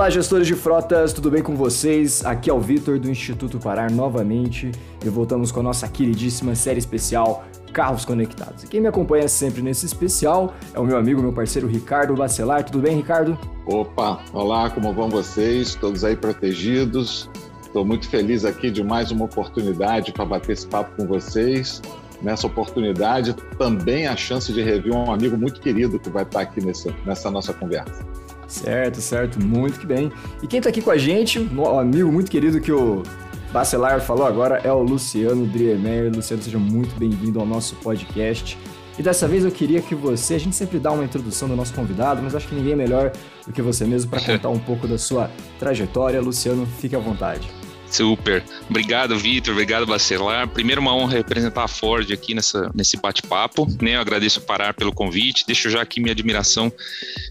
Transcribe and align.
Olá, 0.00 0.08
gestores 0.08 0.46
de 0.46 0.54
frotas, 0.54 1.12
tudo 1.12 1.30
bem 1.30 1.42
com 1.42 1.54
vocês? 1.54 2.24
Aqui 2.24 2.48
é 2.48 2.54
o 2.54 2.58
Vitor 2.58 2.98
do 2.98 3.10
Instituto 3.10 3.58
Parar 3.58 3.90
novamente 3.90 4.72
e 5.04 5.08
voltamos 5.10 5.52
com 5.52 5.60
a 5.60 5.62
nossa 5.62 5.86
queridíssima 5.86 6.54
série 6.54 6.78
especial 6.78 7.44
Carros 7.70 8.06
Conectados. 8.06 8.64
E 8.64 8.66
quem 8.66 8.80
me 8.80 8.86
acompanha 8.86 9.28
sempre 9.28 9.60
nesse 9.60 9.84
especial 9.84 10.54
é 10.72 10.80
o 10.80 10.84
meu 10.84 10.96
amigo, 10.96 11.20
meu 11.20 11.34
parceiro 11.34 11.68
Ricardo 11.68 12.14
Bacelar. 12.14 12.64
Tudo 12.64 12.78
bem, 12.78 12.96
Ricardo? 12.96 13.38
Opa, 13.66 14.24
olá, 14.32 14.70
como 14.70 14.90
vão 14.94 15.10
vocês? 15.10 15.74
Todos 15.74 16.02
aí 16.02 16.16
protegidos? 16.16 17.28
Estou 17.62 17.84
muito 17.84 18.08
feliz 18.08 18.46
aqui 18.46 18.70
de 18.70 18.82
mais 18.82 19.10
uma 19.10 19.26
oportunidade 19.26 20.14
para 20.14 20.24
bater 20.24 20.52
esse 20.52 20.66
papo 20.66 20.96
com 20.96 21.06
vocês. 21.06 21.82
Nessa 22.22 22.46
oportunidade, 22.46 23.34
também 23.58 24.06
a 24.06 24.16
chance 24.16 24.50
de 24.50 24.62
rever 24.62 24.94
um 24.94 25.12
amigo 25.12 25.36
muito 25.36 25.60
querido 25.60 26.00
que 26.00 26.08
vai 26.08 26.22
estar 26.22 26.40
aqui 26.40 26.64
nessa, 26.64 26.90
nessa 27.04 27.30
nossa 27.30 27.52
conversa. 27.52 28.02
Certo, 28.50 29.00
certo, 29.00 29.40
muito 29.40 29.78
que 29.78 29.86
bem. 29.86 30.12
E 30.42 30.46
quem 30.46 30.58
está 30.58 30.70
aqui 30.70 30.82
com 30.82 30.90
a 30.90 30.98
gente, 30.98 31.38
um 31.38 31.78
amigo 31.78 32.10
muito 32.10 32.28
querido 32.28 32.60
que 32.60 32.72
o 32.72 33.04
Bacelar 33.52 34.00
falou 34.00 34.26
agora, 34.26 34.60
é 34.64 34.72
o 34.72 34.82
Luciano 34.82 35.46
Driemer. 35.46 36.12
Luciano, 36.12 36.42
seja 36.42 36.58
muito 36.58 36.92
bem-vindo 36.98 37.38
ao 37.38 37.46
nosso 37.46 37.76
podcast. 37.76 38.58
E 38.98 39.02
dessa 39.02 39.28
vez 39.28 39.44
eu 39.44 39.52
queria 39.52 39.80
que 39.80 39.94
você, 39.94 40.34
a 40.34 40.38
gente 40.38 40.56
sempre 40.56 40.80
dá 40.80 40.90
uma 40.90 41.04
introdução 41.04 41.48
do 41.48 41.54
nosso 41.54 41.72
convidado, 41.72 42.20
mas 42.22 42.34
acho 42.34 42.48
que 42.48 42.54
ninguém 42.54 42.72
é 42.72 42.76
melhor 42.76 43.12
do 43.46 43.52
que 43.52 43.62
você 43.62 43.84
mesmo 43.84 44.10
para 44.10 44.20
contar 44.20 44.48
um 44.48 44.58
pouco 44.58 44.88
da 44.88 44.98
sua 44.98 45.30
trajetória. 45.58 46.20
Luciano, 46.20 46.66
fique 46.80 46.96
à 46.96 46.98
vontade. 46.98 47.48
Super. 47.88 48.42
Obrigado, 48.68 49.16
Vitor. 49.16 49.52
Obrigado, 49.52 49.86
Bacelar. 49.86 50.48
Primeiro, 50.48 50.80
uma 50.80 50.94
honra 50.94 51.14
representar 51.14 51.64
a 51.64 51.68
Ford 51.68 52.10
aqui 52.12 52.34
nessa, 52.34 52.70
nesse 52.74 52.96
bate-papo. 52.96 53.66
Né? 53.80 53.96
Eu 53.96 54.00
agradeço 54.00 54.40
Parar 54.40 54.74
pelo 54.74 54.92
convite. 54.92 55.44
Deixo 55.46 55.70
já 55.70 55.82
aqui 55.82 56.00
minha 56.00 56.12
admiração 56.12 56.72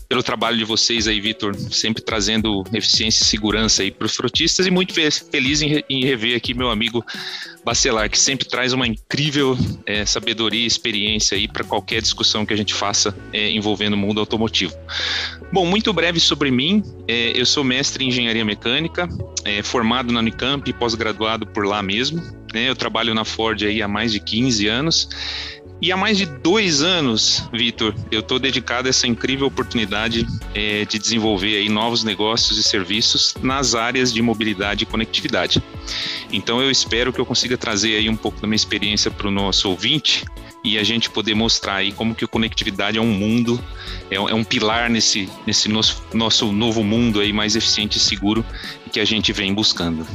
pelo 0.09 0.23
trabalho 0.23 0.57
de 0.57 0.65
vocês 0.65 1.07
aí, 1.07 1.21
Vitor, 1.21 1.55
sempre 1.55 2.01
trazendo 2.01 2.63
eficiência 2.73 3.23
e 3.23 3.27
segurança 3.27 3.83
aí 3.83 3.91
para 3.91 4.07
os 4.07 4.15
frotistas 4.15 4.65
e 4.65 4.71
muito 4.71 4.91
feliz 4.91 5.61
em, 5.61 6.03
rever 6.03 6.35
aqui 6.35 6.55
meu 6.55 6.71
amigo 6.71 7.05
Bacelar, 7.63 8.09
que 8.09 8.17
sempre 8.17 8.47
traz 8.47 8.73
uma 8.73 8.87
incrível 8.87 9.55
é, 9.85 10.03
sabedoria 10.07 10.63
e 10.63 10.65
experiência 10.65 11.37
aí 11.37 11.47
para 11.47 11.63
qualquer 11.63 12.01
discussão 12.01 12.43
que 12.43 12.51
a 12.51 12.57
gente 12.57 12.73
faça 12.73 13.15
é, 13.31 13.51
envolvendo 13.51 13.93
o 13.93 13.97
mundo 13.97 14.19
automotivo. 14.19 14.73
Bom, 15.53 15.67
muito 15.67 15.93
breve 15.93 16.19
sobre 16.19 16.49
mim. 16.49 16.83
É, 17.07 17.39
eu 17.39 17.45
sou 17.45 17.63
mestre 17.63 18.03
em 18.03 18.07
engenharia 18.07 18.43
mecânica, 18.43 19.07
é, 19.45 19.61
formado 19.61 20.11
na 20.11 20.21
Unicamp 20.21 20.67
e 20.67 20.73
pós-graduado 20.73 21.45
por 21.45 21.67
lá 21.67 21.83
mesmo. 21.83 22.19
Né? 22.51 22.67
Eu 22.67 22.75
trabalho 22.75 23.13
na 23.13 23.23
Ford 23.23 23.61
aí 23.61 23.81
há 23.81 23.87
mais 23.87 24.11
de 24.11 24.19
15 24.19 24.67
anos. 24.67 25.09
E 25.81 25.93
há 25.93 25.97
mais 25.97 26.17
de 26.17 26.25
dois 26.25 26.81
anos, 26.81 27.47
Vitor, 27.53 27.95
eu 28.11 28.19
estou 28.19 28.37
dedicado 28.37 28.87
a 28.87 28.89
essa 28.89 29.07
incrível 29.07 29.47
oportunidade 29.47 30.27
é, 30.53 30.83
de 30.83 30.99
desenvolver 30.99 31.55
aí 31.55 31.69
novos 31.69 32.03
negócios 32.03 32.57
e 32.57 32.63
serviços 32.63 33.33
nas 33.41 33.75
áreas 33.75 34.13
de 34.13 34.21
mobilidade 34.21 34.83
e 34.83 34.85
conectividade. 34.85 35.63
Então 36.33 36.61
eu 36.61 36.69
espero 36.69 37.13
que 37.13 37.19
eu 37.19 37.25
consiga 37.25 37.57
trazer 37.57 37.95
aí 37.95 38.09
um 38.09 38.15
pouco 38.15 38.41
da 38.41 38.47
minha 38.47 38.57
experiência 38.57 39.09
para 39.09 39.29
o 39.29 39.31
nosso 39.31 39.69
ouvinte 39.69 40.25
e 40.65 40.77
a 40.77 40.83
gente 40.83 41.09
poder 41.09 41.33
mostrar 41.33 41.75
aí 41.75 41.93
como 41.93 42.13
que 42.13 42.25
a 42.25 42.27
conectividade 42.27 42.97
é 42.97 43.01
um 43.01 43.13
mundo, 43.13 43.57
é, 44.11 44.15
é 44.15 44.33
um 44.33 44.43
pilar 44.43 44.89
nesse, 44.89 45.29
nesse 45.47 45.69
nosso, 45.69 46.03
nosso 46.13 46.51
novo 46.51 46.83
mundo 46.83 47.21
aí 47.21 47.31
mais 47.31 47.55
eficiente 47.55 47.97
e 47.97 48.01
seguro 48.01 48.45
que 48.91 48.99
a 48.99 49.05
gente 49.05 49.31
vem 49.31 49.53
buscando. 49.53 50.05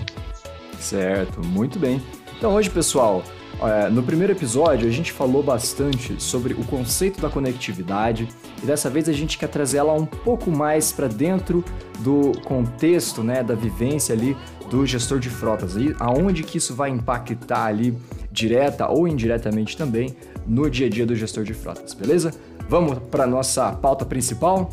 Certo, 0.78 1.42
muito 1.42 1.78
bem. 1.78 2.02
Então 2.36 2.52
hoje, 2.52 2.68
pessoal, 2.68 3.24
é, 3.62 3.88
no 3.88 4.02
primeiro 4.02 4.32
episódio, 4.32 4.88
a 4.88 4.90
gente 4.90 5.12
falou 5.12 5.42
bastante 5.42 6.20
sobre 6.22 6.54
o 6.54 6.64
conceito 6.64 7.20
da 7.20 7.28
conectividade 7.28 8.28
e 8.62 8.66
dessa 8.66 8.90
vez 8.90 9.08
a 9.08 9.12
gente 9.12 9.38
quer 9.38 9.48
trazer 9.48 9.78
ela 9.78 9.92
um 9.92 10.06
pouco 10.06 10.50
mais 10.50 10.92
para 10.92 11.06
dentro 11.06 11.64
do 12.00 12.32
contexto, 12.44 13.22
né, 13.22 13.42
da 13.42 13.54
vivência 13.54 14.14
ali 14.14 14.36
do 14.70 14.84
gestor 14.86 15.18
de 15.18 15.30
frotas, 15.30 15.76
e 15.76 15.94
aonde 16.00 16.42
que 16.42 16.58
isso 16.58 16.74
vai 16.74 16.90
impactar 16.90 17.66
ali 17.66 17.96
direta 18.32 18.88
ou 18.88 19.06
indiretamente 19.06 19.76
também 19.76 20.16
no 20.46 20.68
dia 20.68 20.86
a 20.86 20.90
dia 20.90 21.06
do 21.06 21.14
gestor 21.14 21.44
de 21.44 21.54
frotas, 21.54 21.94
beleza? 21.94 22.32
Vamos 22.68 22.98
para 23.10 23.26
nossa 23.26 23.70
pauta 23.72 24.04
principal? 24.04 24.70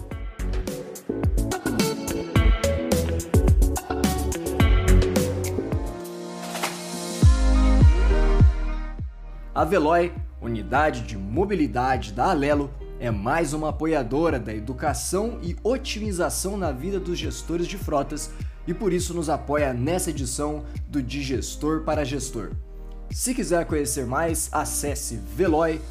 A 9.53 9.65
Veloy, 9.65 10.13
unidade 10.41 11.01
de 11.01 11.17
mobilidade 11.17 12.13
da 12.13 12.31
Alelo, 12.31 12.71
é 13.01 13.11
mais 13.11 13.51
uma 13.51 13.69
apoiadora 13.69 14.39
da 14.39 14.53
educação 14.53 15.39
e 15.43 15.57
otimização 15.61 16.55
na 16.55 16.71
vida 16.71 17.01
dos 17.01 17.17
gestores 17.17 17.67
de 17.67 17.77
frotas 17.77 18.31
e 18.65 18.73
por 18.73 18.93
isso 18.93 19.13
nos 19.13 19.29
apoia 19.29 19.73
nessa 19.73 20.09
edição 20.09 20.63
do 20.87 21.03
De 21.03 21.21
Gestor 21.21 21.81
para 21.83 22.05
Gestor. 22.05 22.51
Se 23.09 23.35
quiser 23.35 23.65
conhecer 23.65 24.05
mais, 24.05 24.47
acesse 24.53 25.17
veloy.com.br. 25.17 25.81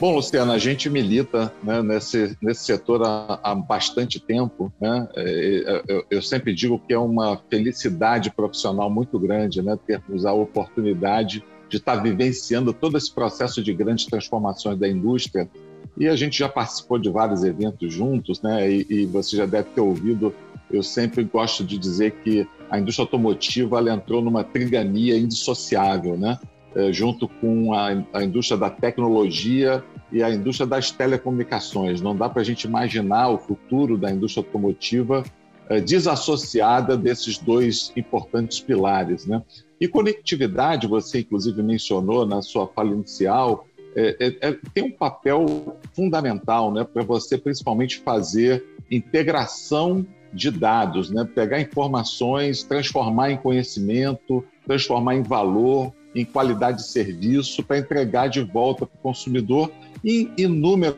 Bom, 0.00 0.16
Luciano, 0.16 0.50
a 0.50 0.58
gente 0.58 0.90
milita 0.90 1.52
né, 1.62 1.80
nesse, 1.80 2.36
nesse 2.42 2.64
setor 2.64 3.02
há, 3.04 3.38
há 3.42 3.54
bastante 3.54 4.18
tempo. 4.18 4.72
Né? 4.80 5.08
É, 5.16 5.22
é, 5.66 5.82
eu, 5.86 6.04
eu, 6.10 6.22
sempre 6.22 6.52
digo 6.52 6.80
que 6.80 6.92
é 6.92 6.98
uma 6.98 7.40
felicidade 7.48 8.30
profissional 8.30 8.90
muito 8.90 9.18
grande 9.18 9.62
né, 9.62 9.78
termos 9.86 10.26
a 10.26 10.32
oportunidade 10.32 11.44
de 11.68 11.76
estar 11.76 11.96
vivenciando 11.96 12.72
todo 12.72 12.98
esse 12.98 13.12
processo 13.12 13.62
de 13.62 13.72
grandes 13.72 14.06
transformações 14.06 14.78
da 14.78 14.88
indústria. 14.88 15.48
E 15.96 16.08
a 16.08 16.16
gente 16.16 16.38
já 16.38 16.48
participou 16.48 16.98
de 16.98 17.08
vários 17.08 17.44
eventos 17.44 17.92
juntos, 17.92 18.42
né? 18.42 18.68
e, 18.70 18.86
e 18.90 19.06
você 19.06 19.36
já 19.36 19.46
deve 19.46 19.70
ter 19.70 19.80
ouvido. 19.80 20.34
Eu 20.70 20.82
sempre 20.82 21.22
gosto 21.22 21.62
de 21.62 21.78
dizer 21.78 22.10
que 22.24 22.46
a 22.68 22.80
indústria 22.80 23.04
automotiva 23.04 23.78
ela 23.78 23.92
entrou 23.92 24.20
numa 24.20 24.42
trigania 24.42 25.16
indissociável, 25.16 26.16
né? 26.16 26.38
Eh, 26.76 26.92
junto 26.92 27.28
com 27.28 27.72
a, 27.72 28.04
a, 28.12 28.24
indústria 28.24 28.58
da 28.58 28.68
tecnologia 28.68 29.84
e 30.10 30.24
a 30.24 30.30
indústria 30.30 30.66
das 30.66 30.90
telecomunicações. 30.90 32.00
Não 32.00 32.16
dá 32.16 32.28
para 32.28 32.42
a 32.42 32.44
gente 32.44 32.64
imaginar 32.64 33.28
o 33.28 33.38
futuro 33.38 33.96
da 33.96 34.10
indústria 34.10 34.44
automotiva 34.44 35.22
é, 35.68 35.80
desassociada 35.80 36.96
desses 36.96 37.38
dois 37.38 37.92
importantes 37.94 38.58
pilares. 38.58 39.24
Né? 39.24 39.40
E 39.80 39.86
conectividade, 39.86 40.88
você 40.88 41.20
inclusive 41.20 41.62
mencionou 41.62 42.26
na 42.26 42.42
sua 42.42 42.66
fala 42.66 42.90
inicial, 42.90 43.68
é, 43.94 44.16
é, 44.18 44.48
é 44.48 44.58
tem 44.74 44.82
um 44.82 44.90
papel 44.90 45.78
fundamental 45.94 46.72
né, 46.72 46.82
para 46.82 47.04
você 47.04 47.38
principalmente 47.38 48.00
fazer 48.00 48.64
integração 48.90 50.04
de 50.32 50.50
dados, 50.50 51.08
né? 51.08 51.24
pegar 51.24 51.60
informações, 51.60 52.64
transformar 52.64 53.30
em 53.30 53.36
conhecimento, 53.36 54.44
transformar 54.66 55.14
em 55.14 55.22
valor, 55.22 55.94
em 56.14 56.24
qualidade 56.24 56.78
de 56.78 56.88
serviço 56.88 57.62
para 57.62 57.78
entregar 57.78 58.28
de 58.28 58.40
volta 58.42 58.86
para 58.86 58.96
o 58.96 59.02
consumidor 59.02 59.70
em 60.04 60.30
inúmeras 60.36 60.96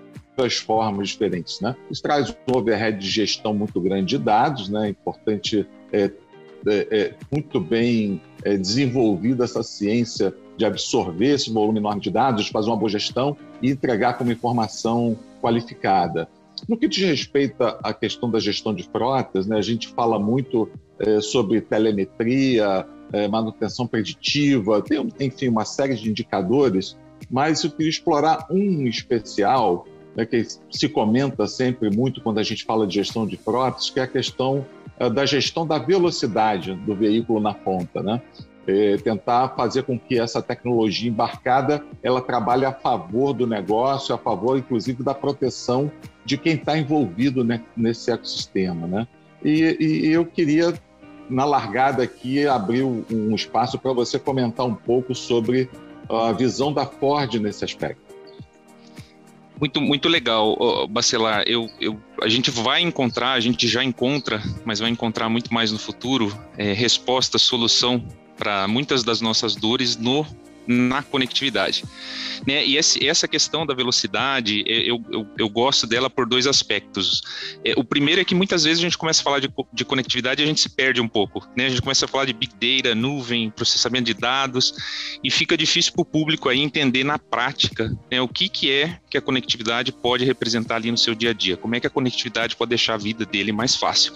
formas 0.65 1.09
diferentes. 1.09 1.60
Né? 1.60 1.75
Isso 1.91 2.03
traz 2.03 2.31
um 2.31 2.56
overhead 2.56 2.99
de 2.99 3.09
gestão 3.09 3.55
muito 3.55 3.81
grande 3.81 4.16
de 4.16 4.19
dados, 4.19 4.69
né? 4.69 4.87
é 4.87 4.91
importante, 4.91 5.66
é, 5.93 6.11
é, 6.67 6.88
é 6.90 7.14
muito 7.32 7.61
bem 7.61 8.20
é, 8.44 8.56
desenvolvida 8.56 9.44
essa 9.44 9.62
ciência 9.62 10.35
de 10.56 10.64
absorver 10.64 11.35
esse 11.35 11.50
volume 11.50 11.79
enorme 11.79 12.00
de 12.00 12.11
dados, 12.11 12.49
fazer 12.49 12.69
uma 12.69 12.76
boa 12.76 12.88
gestão 12.88 13.37
e 13.62 13.70
entregar 13.70 14.14
como 14.14 14.32
informação 14.32 15.19
qualificada. 15.40 16.29
No 16.69 16.76
que 16.76 16.88
diz 16.88 17.06
respeito 17.06 17.62
à 17.62 17.93
questão 17.93 18.31
da 18.31 18.38
gestão 18.38 18.75
de 18.75 18.82
frotas, 18.85 19.46
né, 19.46 19.58
a 19.58 19.62
gente 19.62 19.88
fala 19.88 20.19
muito 20.19 20.70
é, 20.99 21.20
sobre 21.20 21.61
telemetria, 21.61 22.87
é, 23.12 23.29
manutenção 23.29 23.87
preditiva, 23.87 24.82
tem, 24.82 25.06
enfim, 25.20 25.49
uma 25.49 25.64
série 25.64 25.94
de 25.94 26.11
indicadores, 26.11 26.97
mas 27.31 27.62
eu 27.64 27.70
queria 27.70 27.91
explorar 27.91 28.47
um 28.50 28.87
especial, 28.87 29.87
né, 30.14 30.25
que 30.25 30.47
se 30.70 30.88
comenta 30.88 31.47
sempre 31.47 31.91
muito 31.91 32.20
quando 32.20 32.38
a 32.38 32.43
gente 32.43 32.64
fala 32.64 32.87
de 32.87 32.94
gestão 32.94 33.26
de 33.26 33.37
frotas, 33.37 33.91
que 33.91 34.00
é 34.00 34.03
a 34.03 34.06
questão 34.06 34.67
é, 34.99 35.11
da 35.11 35.26
gestão 35.26 35.67
da 35.67 35.79
velocidade 35.79 36.75
do 36.75 36.94
veículo 36.94 37.41
na 37.41 37.53
ponta, 37.53 38.03
né? 38.03 38.20
É, 38.69 38.97
tentar 38.97 39.50
fazer 39.50 39.85
com 39.85 39.97
que 39.97 40.19
essa 40.19 40.43
tecnologia 40.43 41.09
embarcada 41.09 41.85
ela 42.02 42.20
trabalhe 42.20 42.64
a 42.64 42.73
favor 42.73 43.32
do 43.32 43.47
negócio, 43.47 44.12
a 44.12 44.19
favor, 44.19 44.59
inclusive, 44.59 45.05
da 45.05 45.14
proteção 45.14 45.88
de 46.25 46.37
quem 46.37 46.55
está 46.55 46.76
envolvido 46.76 47.44
né, 47.44 47.62
nesse 47.76 48.11
ecossistema, 48.11 48.88
né? 48.88 49.06
E, 49.44 49.76
e, 49.79 50.09
eu 50.09 50.26
queria 50.26 50.75
na 51.28 51.44
largada 51.44 52.02
aqui, 52.02 52.46
abriu 52.46 53.05
um 53.11 53.34
espaço 53.34 53.78
para 53.78 53.93
você 53.93 54.19
comentar 54.19 54.67
um 54.67 54.75
pouco 54.75 55.14
sobre 55.14 55.69
a 56.08 56.32
visão 56.32 56.73
da 56.73 56.87
Ford 56.87 57.34
nesse 57.34 57.64
aspecto. 57.64 58.06
Muito, 59.58 59.81
muito 59.81 60.08
legal, 60.08 60.87
Bacelar. 60.88 61.44
Eu, 61.46 61.69
eu, 61.81 61.99
a 62.20 62.28
gente 62.28 62.50
vai 62.50 62.82
encontrar, 62.82 63.32
a 63.32 63.40
gente 63.40 63.67
já 63.67 63.82
encontra, 63.82 64.43
mas 64.64 64.81
vai 64.81 64.90
encontrar 64.90 65.28
muito 65.31 65.52
mais 65.52 65.73
no 65.73 65.78
futuro, 65.78 66.37
é, 66.58 66.73
resposta, 66.75 67.38
solução 67.38 68.05
para 68.37 68.69
muitas 68.69 69.02
das 69.02 69.23
nossas 69.23 69.56
dores 69.56 69.96
no 69.96 70.26
na 70.66 71.02
conectividade. 71.02 71.84
Né? 72.46 72.64
E 72.66 72.76
esse, 72.76 73.06
essa 73.06 73.26
questão 73.28 73.64
da 73.64 73.74
velocidade, 73.74 74.64
é, 74.66 74.90
eu, 74.90 75.02
eu, 75.10 75.26
eu, 75.38 75.48
gosto 75.48 75.86
dela 75.86 76.10
por 76.10 76.26
dois 76.26 76.46
aspectos. 76.46 77.22
É, 77.64 77.74
o 77.76 77.84
primeiro 77.84 78.20
é 78.20 78.24
que 78.24 78.34
muitas 78.34 78.64
vezes 78.64 78.78
a 78.80 78.82
gente 78.82 78.98
começa 78.98 79.20
a 79.20 79.24
falar 79.24 79.40
de, 79.40 79.48
de 79.72 79.84
conectividade 79.84 80.42
e 80.42 80.44
a 80.44 80.46
gente 80.46 80.60
se 80.60 80.68
perde 80.68 81.00
um 81.00 81.08
pouco. 81.08 81.46
Né? 81.56 81.66
A 81.66 81.68
gente 81.68 81.82
começa 81.82 82.04
a 82.04 82.08
falar 82.08 82.24
de 82.24 82.32
big 82.32 82.52
data, 82.54 82.94
nuvem, 82.94 83.50
processamento 83.50 84.04
de 84.04 84.14
dados, 84.14 84.74
e 85.22 85.30
fica 85.30 85.56
difícil 85.56 85.92
para 85.92 86.02
o 86.02 86.04
público 86.04 86.48
aí 86.48 86.60
entender 86.60 87.04
na 87.04 87.18
prática 87.18 87.96
né, 88.10 88.20
o 88.20 88.28
que, 88.28 88.48
que 88.48 88.70
é 88.70 88.98
que 89.08 89.16
a 89.16 89.22
conectividade 89.22 89.92
pode 89.92 90.24
representar 90.24 90.76
ali 90.76 90.90
no 90.90 90.98
seu 90.98 91.14
dia 91.14 91.30
a 91.30 91.32
dia, 91.32 91.56
como 91.56 91.74
é 91.74 91.80
que 91.80 91.86
a 91.86 91.90
conectividade 91.90 92.56
pode 92.56 92.70
deixar 92.70 92.94
a 92.94 92.98
vida 92.98 93.24
dele 93.24 93.52
mais 93.52 93.74
fácil. 93.76 94.12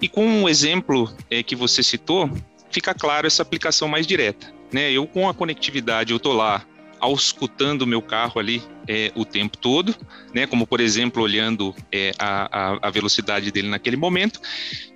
E 0.00 0.08
com 0.08 0.24
um 0.24 0.48
exemplo 0.48 1.12
é, 1.30 1.42
que 1.42 1.54
você 1.54 1.82
citou, 1.82 2.30
fica 2.70 2.94
claro 2.94 3.26
essa 3.26 3.42
aplicação 3.42 3.88
mais 3.88 4.06
direta. 4.06 4.59
Né? 4.72 4.92
Eu 4.92 5.06
com 5.06 5.28
a 5.28 5.34
conectividade, 5.34 6.12
eu 6.12 6.16
estou 6.16 6.32
lá 6.32 6.64
auscultando 7.00 7.84
o 7.84 7.88
meu 7.88 8.02
carro 8.02 8.38
ali 8.38 8.62
é, 8.86 9.10
o 9.14 9.24
tempo 9.24 9.56
todo, 9.56 9.96
né? 10.34 10.46
Como 10.46 10.66
por 10.66 10.80
exemplo 10.80 11.22
olhando 11.22 11.74
é, 11.90 12.12
a, 12.18 12.78
a, 12.86 12.90
velocidade 12.90 13.50
dele 13.50 13.68
naquele 13.68 13.96
momento, 13.96 14.40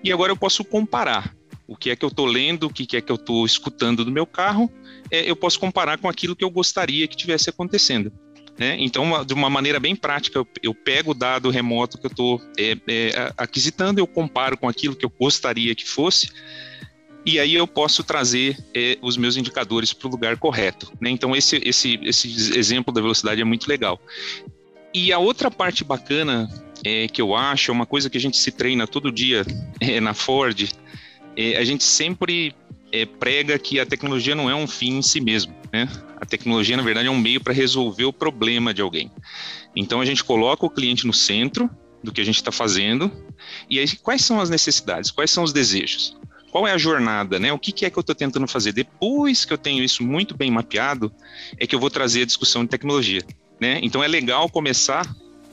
e 0.03 0.13
agora 0.13 0.31
eu 0.31 0.37
posso 0.37 0.63
comparar 0.65 1.35
o 1.67 1.75
que 1.75 1.91
é 1.91 1.97
que 1.97 2.05
eu 2.05 2.11
estou 2.11 2.27
lendo, 2.27 2.67
o 2.67 2.71
que 2.71 2.97
é 2.97 3.01
que 3.01 3.11
eu 3.11 3.17
estou 3.17 3.47
escutando 3.47 4.05
do 4.05 4.13
meu 4.13 4.27
carro, 4.27 4.71
é, 5.11 5.29
eu 5.29 5.35
posso 5.35 5.59
comparar 5.59 5.97
com 5.97 6.09
aquilo 6.09 6.37
que 6.37 6.45
eu 6.45 6.51
gostaria 6.51 7.09
que 7.09 7.17
tivesse 7.17 7.49
acontecendo. 7.49 8.13
Né? 8.59 8.77
Então, 8.79 9.25
de 9.25 9.35
uma 9.35 9.51
maneira 9.51 9.81
bem 9.81 9.97
prática, 9.97 10.39
eu, 10.39 10.47
eu 10.63 10.75
pego 10.75 11.11
o 11.11 11.15
dado 11.15 11.51
remoto 11.51 11.99
que 11.99 12.07
eu 12.07 12.11
estou 12.11 12.41
é, 12.59 12.77
é, 12.87 13.33
aquisitando, 13.37 13.99
eu 13.99 14.07
comparo 14.07 14.57
com 14.57 14.69
aquilo 14.69 14.95
que 14.95 15.05
eu 15.05 15.11
gostaria 15.11 15.75
que 15.75 15.89
fosse, 15.89 16.31
e 17.27 17.39
aí 17.39 17.55
eu 17.55 17.67
posso 17.67 18.05
trazer 18.05 18.59
é, 18.75 18.99
os 19.01 19.17
meus 19.17 19.37
indicadores 19.37 19.93
para 19.93 20.07
o 20.09 20.11
lugar 20.11 20.37
correto. 20.37 20.93
Né? 21.01 21.11
Então, 21.11 21.35
esse, 21.35 21.57
esse, 21.65 21.99
esse 22.03 22.59
exemplo 22.59 22.93
da 22.93 23.01
velocidade 23.01 23.41
é 23.41 23.45
muito 23.45 23.67
legal. 23.67 24.01
E 24.93 25.13
a 25.13 25.19
outra 25.19 25.51
parte 25.51 25.83
bacana 25.83 26.49
é, 26.85 27.09
que 27.09 27.23
eu 27.23 27.35
acho, 27.35 27.71
é 27.71 27.75
uma 27.75 27.87
coisa 27.87 28.11
que 28.11 28.19
a 28.19 28.21
gente 28.21 28.37
se 28.37 28.53
treina 28.53 28.87
todo 28.87 29.11
dia 29.11 29.45
é, 29.81 29.99
na 30.03 30.13
Ford, 30.13 30.71
a 31.59 31.65
gente 31.65 31.83
sempre 31.83 32.55
prega 33.19 33.59
que 33.59 33.81
a 33.81 33.87
tecnologia 33.87 34.37
não 34.37 34.49
é 34.49 34.55
um 34.55 34.69
fim 34.69 34.99
em 34.99 35.03
si 35.03 35.21
mesmo. 35.21 35.53
Né? 35.73 35.89
A 36.21 36.25
tecnologia, 36.25 36.77
na 36.77 36.83
verdade, 36.85 37.09
é 37.09 37.11
um 37.11 37.19
meio 37.19 37.41
para 37.41 37.53
resolver 37.53 38.05
o 38.05 38.13
problema 38.13 38.73
de 38.73 38.81
alguém. 38.81 39.11
Então, 39.75 40.01
a 40.01 40.05
gente 40.05 40.23
coloca 40.23 40.65
o 40.65 40.71
cliente 40.71 41.05
no 41.05 41.13
centro 41.13 41.69
do 42.05 42.13
que 42.13 42.21
a 42.21 42.25
gente 42.25 42.37
está 42.37 42.53
fazendo, 42.53 43.11
e 43.69 43.81
aí 43.81 43.97
quais 43.97 44.23
são 44.23 44.39
as 44.39 44.51
necessidades, 44.51 45.11
quais 45.11 45.31
são 45.31 45.43
os 45.43 45.53
desejos? 45.53 46.17
Qual 46.55 46.69
é 46.69 46.71
a 46.71 46.79
jornada, 46.79 47.41
né? 47.41 47.53
O 47.53 47.59
que, 47.59 47.73
que 47.73 47.85
é 47.85 47.91
que 47.91 47.99
eu 47.99 48.01
estou 48.01 48.15
tentando 48.15 48.47
fazer? 48.47 48.71
Depois 48.71 49.45
que 49.45 49.53
eu 49.53 49.59
tenho 49.59 49.83
isso 49.83 50.05
muito 50.05 50.37
bem 50.37 50.53
mapeado, 50.53 51.13
é 51.59 51.67
que 51.67 51.75
eu 51.75 51.81
vou 51.81 51.91
trazer 51.91 52.23
a 52.23 52.25
discussão 52.25 52.63
de 52.63 52.71
tecnologia, 52.71 53.23
né? 53.59 53.81
Então 53.83 54.05
é 54.05 54.07
legal 54.07 54.49
começar 54.49 55.05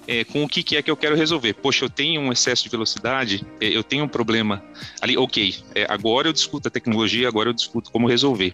é, 0.08 0.24
com 0.24 0.44
o 0.44 0.48
que, 0.48 0.62
que, 0.62 0.78
é 0.78 0.82
que 0.84 0.92
eu 0.92 0.96
quero 0.96 1.16
resolver. 1.16 1.54
Poxa, 1.54 1.86
eu 1.86 1.90
tenho 1.90 2.22
um 2.22 2.32
excesso 2.32 2.66
de 2.66 2.70
velocidade, 2.70 3.44
é, 3.60 3.66
eu 3.66 3.84
tenho 3.84 4.04
um 4.04 4.08
problema 4.08 4.64
ali, 5.02 5.18
ok, 5.18 5.56
é, 5.74 5.88
agora 5.90 6.28
eu 6.28 6.34
discuto 6.34 6.68
a 6.68 6.72
tecnologia, 6.72 7.28
agora 7.28 7.50
eu 7.50 7.54
discuto 7.54 7.92
como 7.92 8.08
resolver. 8.08 8.54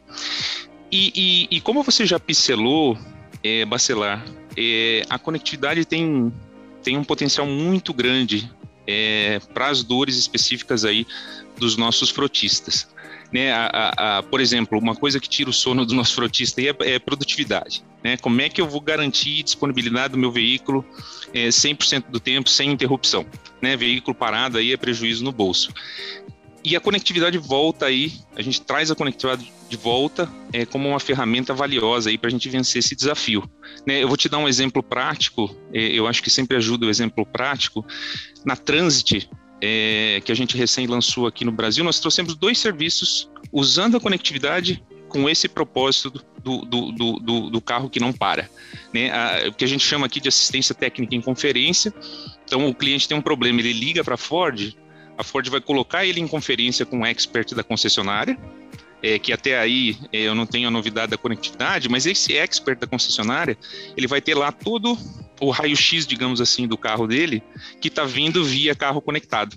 E, 0.89 1.11
e, 1.51 1.57
e 1.57 1.59
como 1.59 1.83
você 1.83 2.05
já 2.05 2.17
pincelou, 2.17 2.97
é, 3.43 3.65
Bacelar, 3.65 4.23
é, 4.55 5.01
a 5.09 5.19
conectividade 5.19 5.83
tem, 5.83 6.31
tem 6.81 6.97
um 6.97 7.03
potencial 7.03 7.45
muito 7.45 7.93
grande 7.93 8.49
é, 8.87 9.39
para 9.53 9.67
as 9.67 9.83
dores 9.83 10.15
específicas 10.15 10.85
aí 10.85 11.05
dos 11.57 11.75
nossos 11.75 12.09
frotistas. 12.09 12.87
Né, 13.29 13.51
a, 13.51 13.65
a, 13.65 14.17
a, 14.17 14.23
por 14.23 14.39
exemplo, 14.39 14.79
uma 14.79 14.95
coisa 14.95 15.19
que 15.19 15.27
tira 15.27 15.49
o 15.49 15.53
sono 15.53 15.85
do 15.85 15.93
nosso 15.93 16.15
frotista 16.15 16.61
é, 16.61 16.73
é 16.79 16.97
produtividade. 16.97 17.83
Né? 18.01 18.15
Como 18.15 18.39
é 18.39 18.47
que 18.47 18.61
eu 18.61 18.67
vou 18.69 18.79
garantir 18.79 19.43
disponibilidade 19.43 20.13
do 20.13 20.17
meu 20.17 20.31
veículo 20.31 20.85
é, 21.33 21.49
100% 21.49 22.05
do 22.09 22.21
tempo, 22.21 22.49
sem 22.49 22.71
interrupção? 22.71 23.25
Né? 23.61 23.75
Veículo 23.75 24.15
parado 24.15 24.57
aí 24.57 24.71
é 24.71 24.77
prejuízo 24.77 25.25
no 25.25 25.33
bolso. 25.33 25.73
E 26.63 26.75
a 26.75 26.79
conectividade 26.79 27.37
volta 27.37 27.85
aí, 27.85 28.13
a 28.35 28.41
gente 28.41 28.61
traz 28.61 28.89
a 28.89 28.95
conectividade 28.95 29.51
de 29.67 29.77
volta 29.77 30.31
é, 30.53 30.65
como 30.65 30.89
uma 30.89 30.99
ferramenta 30.99 31.53
valiosa 31.53 32.15
para 32.17 32.27
a 32.27 32.31
gente 32.31 32.47
vencer 32.49 32.79
esse 32.79 32.95
desafio. 32.95 33.49
Né? 33.85 34.03
Eu 34.03 34.07
vou 34.07 34.17
te 34.17 34.29
dar 34.29 34.37
um 34.37 34.47
exemplo 34.47 34.81
prático, 34.81 35.55
é, 35.73 35.79
eu 35.79 36.07
acho 36.07 36.23
que 36.23 36.29
sempre 36.29 36.57
ajuda 36.57 36.85
o 36.85 36.89
exemplo 36.89 37.25
prático. 37.25 37.85
Na 38.45 38.55
Transit, 38.55 39.29
é, 39.61 40.21
que 40.23 40.31
a 40.31 40.35
gente 40.35 40.55
recém 40.55 40.87
lançou 40.87 41.27
aqui 41.27 41.43
no 41.43 41.51
Brasil, 41.51 41.83
nós 41.83 41.99
trouxemos 41.99 42.35
dois 42.35 42.57
serviços 42.59 43.29
usando 43.51 43.97
a 43.97 43.99
conectividade 43.99 44.83
com 45.09 45.29
esse 45.29 45.47
propósito 45.47 46.11
do, 46.43 46.61
do, 46.65 47.19
do, 47.19 47.49
do 47.49 47.61
carro 47.61 47.89
que 47.89 47.99
não 47.99 48.13
para. 48.13 48.49
Né? 48.93 49.11
A, 49.11 49.49
o 49.49 49.53
que 49.53 49.63
a 49.63 49.67
gente 49.67 49.85
chama 49.85 50.05
aqui 50.05 50.19
de 50.19 50.29
assistência 50.29 50.75
técnica 50.75 51.15
em 51.15 51.21
conferência. 51.21 51.93
Então, 52.45 52.67
o 52.67 52.73
cliente 52.73 53.07
tem 53.07 53.17
um 53.17 53.21
problema, 53.21 53.59
ele 53.59 53.73
liga 53.73 54.03
para 54.03 54.15
a 54.15 54.17
Ford, 54.17 54.75
a 55.17 55.23
Ford 55.23 55.49
vai 55.49 55.59
colocar 55.59 56.05
ele 56.05 56.21
em 56.21 56.27
conferência 56.27 56.85
com 56.85 57.01
o 57.01 57.05
expert 57.05 57.53
da 57.55 57.63
concessionária, 57.63 58.37
é, 59.01 59.19
que 59.19 59.31
até 59.31 59.59
aí 59.59 59.97
é, 60.11 60.21
eu 60.21 60.35
não 60.35 60.45
tenho 60.45 60.67
a 60.67 60.71
novidade 60.71 61.11
da 61.11 61.17
conectividade, 61.17 61.89
mas 61.89 62.05
esse 62.05 62.35
expert 62.35 62.79
da 62.79 62.87
concessionária, 62.87 63.57
ele 63.95 64.07
vai 64.07 64.21
ter 64.21 64.35
lá 64.35 64.51
todo 64.51 64.97
o 65.39 65.51
raio-x, 65.51 66.07
digamos 66.07 66.41
assim, 66.41 66.67
do 66.67 66.77
carro 66.77 67.07
dele, 67.07 67.43
que 67.79 67.89
está 67.89 68.03
vindo 68.03 68.43
via 68.43 68.75
carro 68.75 69.01
conectado. 69.01 69.55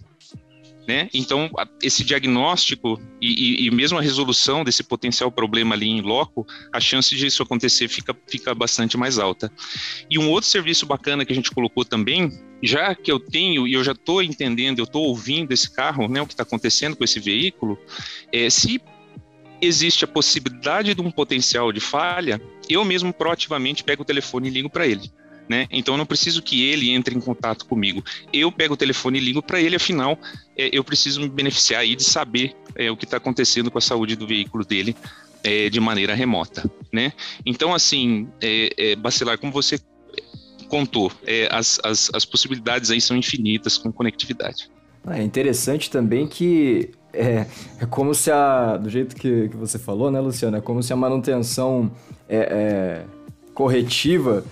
Né? 0.88 1.08
Então, 1.14 1.48
esse 1.80 2.02
diagnóstico 2.02 3.00
e, 3.20 3.62
e, 3.62 3.66
e, 3.66 3.70
mesmo 3.70 3.98
a 3.98 4.02
resolução 4.02 4.64
desse 4.64 4.82
potencial 4.82 5.30
problema 5.30 5.74
ali 5.74 5.86
em 5.86 6.00
loco, 6.00 6.44
a 6.72 6.80
chance 6.80 7.14
de 7.14 7.26
isso 7.26 7.42
acontecer 7.44 7.86
fica, 7.86 8.16
fica 8.26 8.52
bastante 8.54 8.96
mais 8.96 9.16
alta. 9.16 9.52
E 10.10 10.18
um 10.18 10.28
outro 10.28 10.50
serviço 10.50 10.86
bacana 10.86 11.24
que 11.24 11.32
a 11.32 11.36
gente 11.36 11.52
colocou 11.52 11.84
também, 11.84 12.32
já 12.60 12.92
que 12.94 13.12
eu 13.12 13.20
tenho 13.20 13.68
e 13.68 13.74
eu 13.74 13.84
já 13.84 13.92
estou 13.92 14.20
entendendo, 14.20 14.80
eu 14.80 14.84
estou 14.84 15.04
ouvindo 15.04 15.52
esse 15.52 15.70
carro, 15.70 16.08
né, 16.08 16.20
o 16.20 16.26
que 16.26 16.32
está 16.32 16.42
acontecendo 16.42 16.96
com 16.96 17.04
esse 17.04 17.20
veículo, 17.20 17.78
é, 18.32 18.50
se 18.50 18.80
existe 19.60 20.04
a 20.04 20.08
possibilidade 20.08 20.94
de 20.94 21.00
um 21.00 21.10
potencial 21.10 21.72
de 21.72 21.80
falha, 21.80 22.40
eu 22.68 22.84
mesmo 22.84 23.12
proativamente 23.12 23.84
pego 23.84 24.02
o 24.02 24.04
telefone 24.04 24.48
e 24.48 24.50
ligo 24.50 24.70
para 24.70 24.86
ele. 24.86 25.10
Né? 25.48 25.66
Então 25.70 25.94
eu 25.94 25.98
não 25.98 26.06
preciso 26.06 26.40
que 26.42 26.64
ele 26.64 26.90
entre 26.90 27.14
em 27.14 27.20
contato 27.20 27.66
comigo. 27.66 28.04
Eu 28.32 28.52
pego 28.52 28.74
o 28.74 28.76
telefone 28.76 29.18
e 29.18 29.20
ligo 29.20 29.42
para 29.42 29.60
ele, 29.60 29.74
afinal, 29.74 30.16
é, 30.56 30.70
eu 30.72 30.84
preciso 30.84 31.20
me 31.20 31.28
beneficiar 31.28 31.80
aí 31.80 31.96
de 31.96 32.04
saber 32.04 32.54
é, 32.76 32.88
o 32.88 32.96
que 32.96 33.04
está 33.04 33.16
acontecendo 33.16 33.70
com 33.70 33.78
a 33.78 33.80
saúde 33.80 34.14
do 34.14 34.28
veículo 34.28 34.64
dele 34.64 34.94
é, 35.42 35.68
de 35.68 35.80
maneira 35.80 36.14
remota. 36.14 36.70
Né? 36.92 37.12
Então, 37.44 37.74
assim, 37.74 38.28
é, 38.40 38.70
é 38.76 38.96
Bacelar, 38.96 39.38
como 39.38 39.52
você 39.52 39.80
contou, 40.68 41.10
é, 41.26 41.48
as, 41.50 41.80
as, 41.82 42.10
as 42.14 42.24
possibilidades 42.24 42.92
aí 42.92 43.00
são 43.00 43.16
infinitas 43.16 43.76
com 43.76 43.92
conectividade. 43.92 44.70
É 45.08 45.22
interessante 45.22 45.90
também 45.90 46.28
que 46.28 46.90
é, 47.12 47.46
é 47.80 47.86
como 47.86 48.14
se 48.14 48.30
a. 48.30 48.76
Do 48.76 48.88
jeito 48.88 49.16
que, 49.16 49.48
que 49.48 49.56
você 49.56 49.78
falou, 49.78 50.10
né, 50.10 50.20
Luciano? 50.20 50.56
É 50.56 50.60
como 50.60 50.82
se 50.82 50.92
a 50.92 50.96
manutenção 50.96 51.90
é, 52.28 52.36
é, 52.38 53.04
corretiva 53.54 54.44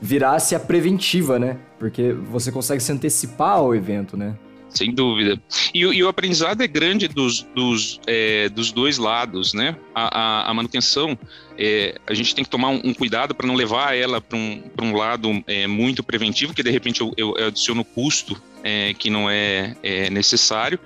virasse 0.00 0.54
a 0.54 0.60
preventiva, 0.60 1.38
né? 1.38 1.58
Porque 1.78 2.12
você 2.12 2.50
consegue 2.50 2.82
se 2.82 2.92
antecipar 2.92 3.58
ao 3.58 3.74
evento, 3.74 4.16
né? 4.16 4.34
Sem 4.70 4.94
dúvida. 4.94 5.40
E, 5.74 5.80
e, 5.80 6.02
o 6.02 6.08
aprendizado 6.08 6.62
é 6.62 6.66
grande 6.68 7.08
dos, 7.08 7.42
dos, 7.54 8.00
é, 8.06 8.48
dos 8.48 8.70
dois 8.70 8.98
lados, 8.98 9.52
né? 9.52 9.76
A, 9.92 10.18
a, 10.18 10.50
a 10.50 10.54
manutenção, 10.54 11.18
é, 11.58 11.96
a 12.06 12.14
gente 12.14 12.34
tem 12.34 12.44
que 12.44 12.50
tomar 12.50 12.68
um, 12.68 12.80
um 12.84 12.94
cuidado 12.94 13.34
para 13.34 13.48
não 13.48 13.56
levar 13.56 13.96
ela 13.96 14.20
para 14.20 14.38
um, 14.38 14.62
um 14.80 14.94
lado 14.94 15.42
é, 15.46 15.66
muito 15.66 16.04
preventivo, 16.04 16.54
que 16.54 16.62
de 16.62 16.70
repente 16.70 17.00
eu, 17.00 17.12
eu 17.16 17.34
adiciono 17.46 17.84
custo 17.84 18.40
é, 18.62 18.94
que 18.94 19.10
não 19.10 19.28
é, 19.30 19.76
é 19.82 20.10
necessário. 20.10 20.78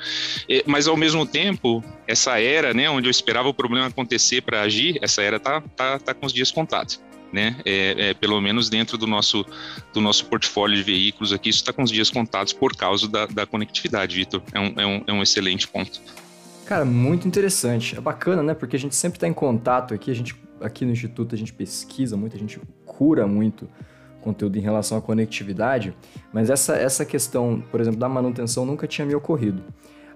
É, 0.48 0.62
mas 0.66 0.86
ao 0.86 0.96
mesmo 0.96 1.26
tempo, 1.26 1.82
essa 2.06 2.40
era, 2.40 2.72
né, 2.74 2.88
onde 2.88 3.06
eu 3.06 3.10
esperava 3.10 3.48
o 3.48 3.54
problema 3.54 3.86
acontecer 3.86 4.42
para 4.42 4.62
agir, 4.62 4.98
essa 5.02 5.22
era 5.22 5.38
tá, 5.38 5.62
tá, 5.76 5.98
tá 5.98 6.14
com 6.14 6.26
os 6.26 6.32
dias 6.32 6.50
contados 6.50 7.00
né? 7.34 7.56
É, 7.64 8.10
é, 8.10 8.14
pelo 8.14 8.40
menos 8.40 8.70
dentro 8.70 8.96
do 8.96 9.08
nosso, 9.08 9.44
do 9.92 10.00
nosso 10.00 10.26
portfólio 10.26 10.76
de 10.76 10.84
veículos 10.84 11.32
aqui, 11.32 11.48
isso 11.48 11.58
está 11.58 11.72
com 11.72 11.82
os 11.82 11.90
dias 11.90 12.08
contados 12.08 12.52
por 12.52 12.76
causa 12.76 13.08
da, 13.08 13.26
da 13.26 13.44
conectividade, 13.44 14.14
Vitor. 14.14 14.40
É 14.52 14.60
um, 14.60 14.74
é, 14.76 14.86
um, 14.86 15.04
é 15.08 15.12
um 15.12 15.20
excelente 15.20 15.66
ponto. 15.66 16.00
Cara, 16.64 16.84
muito 16.84 17.26
interessante. 17.26 17.96
É 17.96 18.00
bacana, 18.00 18.40
né? 18.40 18.54
Porque 18.54 18.76
a 18.76 18.78
gente 18.78 18.94
sempre 18.94 19.16
está 19.16 19.26
em 19.26 19.32
contato 19.32 19.92
aqui, 19.92 20.12
a 20.12 20.14
gente 20.14 20.34
aqui 20.60 20.86
no 20.86 20.92
Instituto 20.92 21.34
a 21.34 21.38
gente 21.38 21.52
pesquisa 21.52 22.16
muito, 22.16 22.36
a 22.36 22.38
gente 22.38 22.60
cura 22.86 23.26
muito 23.26 23.68
conteúdo 24.24 24.56
em 24.56 24.60
relação 24.60 24.96
à 24.96 25.02
conectividade, 25.02 25.94
mas 26.32 26.48
essa, 26.48 26.74
essa 26.74 27.04
questão, 27.04 27.62
por 27.70 27.80
exemplo, 27.80 28.00
da 28.00 28.08
manutenção 28.08 28.64
nunca 28.64 28.86
tinha 28.86 29.06
me 29.06 29.14
ocorrido. 29.14 29.62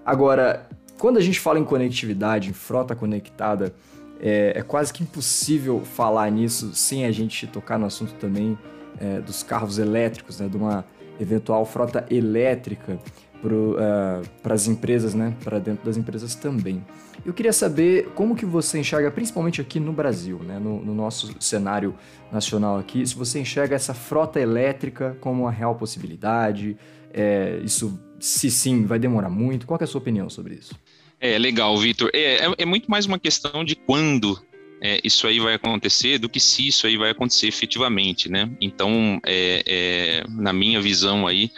Agora, 0.03 0.67
quando 0.97 1.17
a 1.17 1.21
gente 1.21 1.39
fala 1.39 1.59
em 1.59 1.63
conectividade, 1.63 2.49
em 2.49 2.53
frota 2.53 2.95
conectada, 2.95 3.73
é, 4.19 4.53
é, 4.55 4.61
quase 4.61 4.91
que 4.91 5.03
impossível 5.03 5.81
falar 5.81 6.29
nisso 6.29 6.73
sem 6.73 7.05
a 7.05 7.11
gente 7.11 7.47
tocar 7.47 7.77
no 7.77 7.85
assunto 7.85 8.13
também 8.15 8.57
é, 8.99 9.21
dos 9.21 9.43
carros 9.43 9.77
elétricos, 9.79 10.39
né, 10.39 10.47
de 10.49 10.57
uma 10.57 10.83
eventual 11.19 11.65
frota 11.65 12.05
elétrica. 12.09 12.99
Para 13.41 14.53
as 14.53 14.67
empresas, 14.67 15.13
né? 15.13 15.35
Para 15.43 15.59
dentro 15.59 15.85
das 15.85 15.97
empresas 15.97 16.35
também. 16.35 16.83
Eu 17.25 17.33
queria 17.33 17.51
saber 17.51 18.09
como 18.15 18.35
que 18.35 18.45
você 18.45 18.79
enxerga, 18.79 19.11
principalmente 19.11 19.59
aqui 19.59 19.79
no 19.79 19.91
Brasil, 19.91 20.39
né? 20.39 20.59
No, 20.59 20.83
no, 20.83 20.95
nosso 20.95 21.35
cenário 21.39 21.95
nacional 22.31 22.77
aqui, 22.77 23.05
se 23.05 23.15
você 23.15 23.39
enxerga 23.39 23.75
essa 23.75 23.93
frota 23.93 24.39
elétrica 24.39 25.17
como 25.19 25.43
uma 25.43 25.51
real 25.51 25.75
possibilidade, 25.75 26.77
é, 27.13 27.59
isso, 27.63 27.99
se 28.19 28.49
sim, 28.49 28.85
vai 28.85 28.99
demorar 28.99 29.29
muito. 29.29 29.65
Qual 29.65 29.77
é 29.79 29.83
a 29.83 29.87
sua 29.87 29.99
opinião 29.99 30.29
sobre 30.29 30.55
isso? 30.55 30.73
É 31.19 31.37
legal, 31.37 31.77
Vitor. 31.77 32.09
É, 32.13 32.45
é, 32.45 32.53
é, 32.59 32.65
muito 32.65 32.89
mais 32.89 33.05
uma 33.05 33.19
questão 33.19 33.63
de 33.65 33.75
quando 33.75 34.41
é, 34.81 34.99
isso 35.03 35.27
aí 35.27 35.39
vai 35.39 35.55
acontecer 35.55 36.17
do 36.17 36.29
que 36.29 36.39
se 36.39 36.67
isso 36.67 36.87
aí 36.87 36.95
vai 36.95 37.09
acontecer 37.11 37.47
efetivamente, 37.47 38.29
né? 38.29 38.49
Então, 38.61 39.19
é, 39.25 39.63
é, 39.67 40.23
na 40.29 40.53
minha 40.53 40.79
visão 40.79 41.27
aí, 41.27 41.51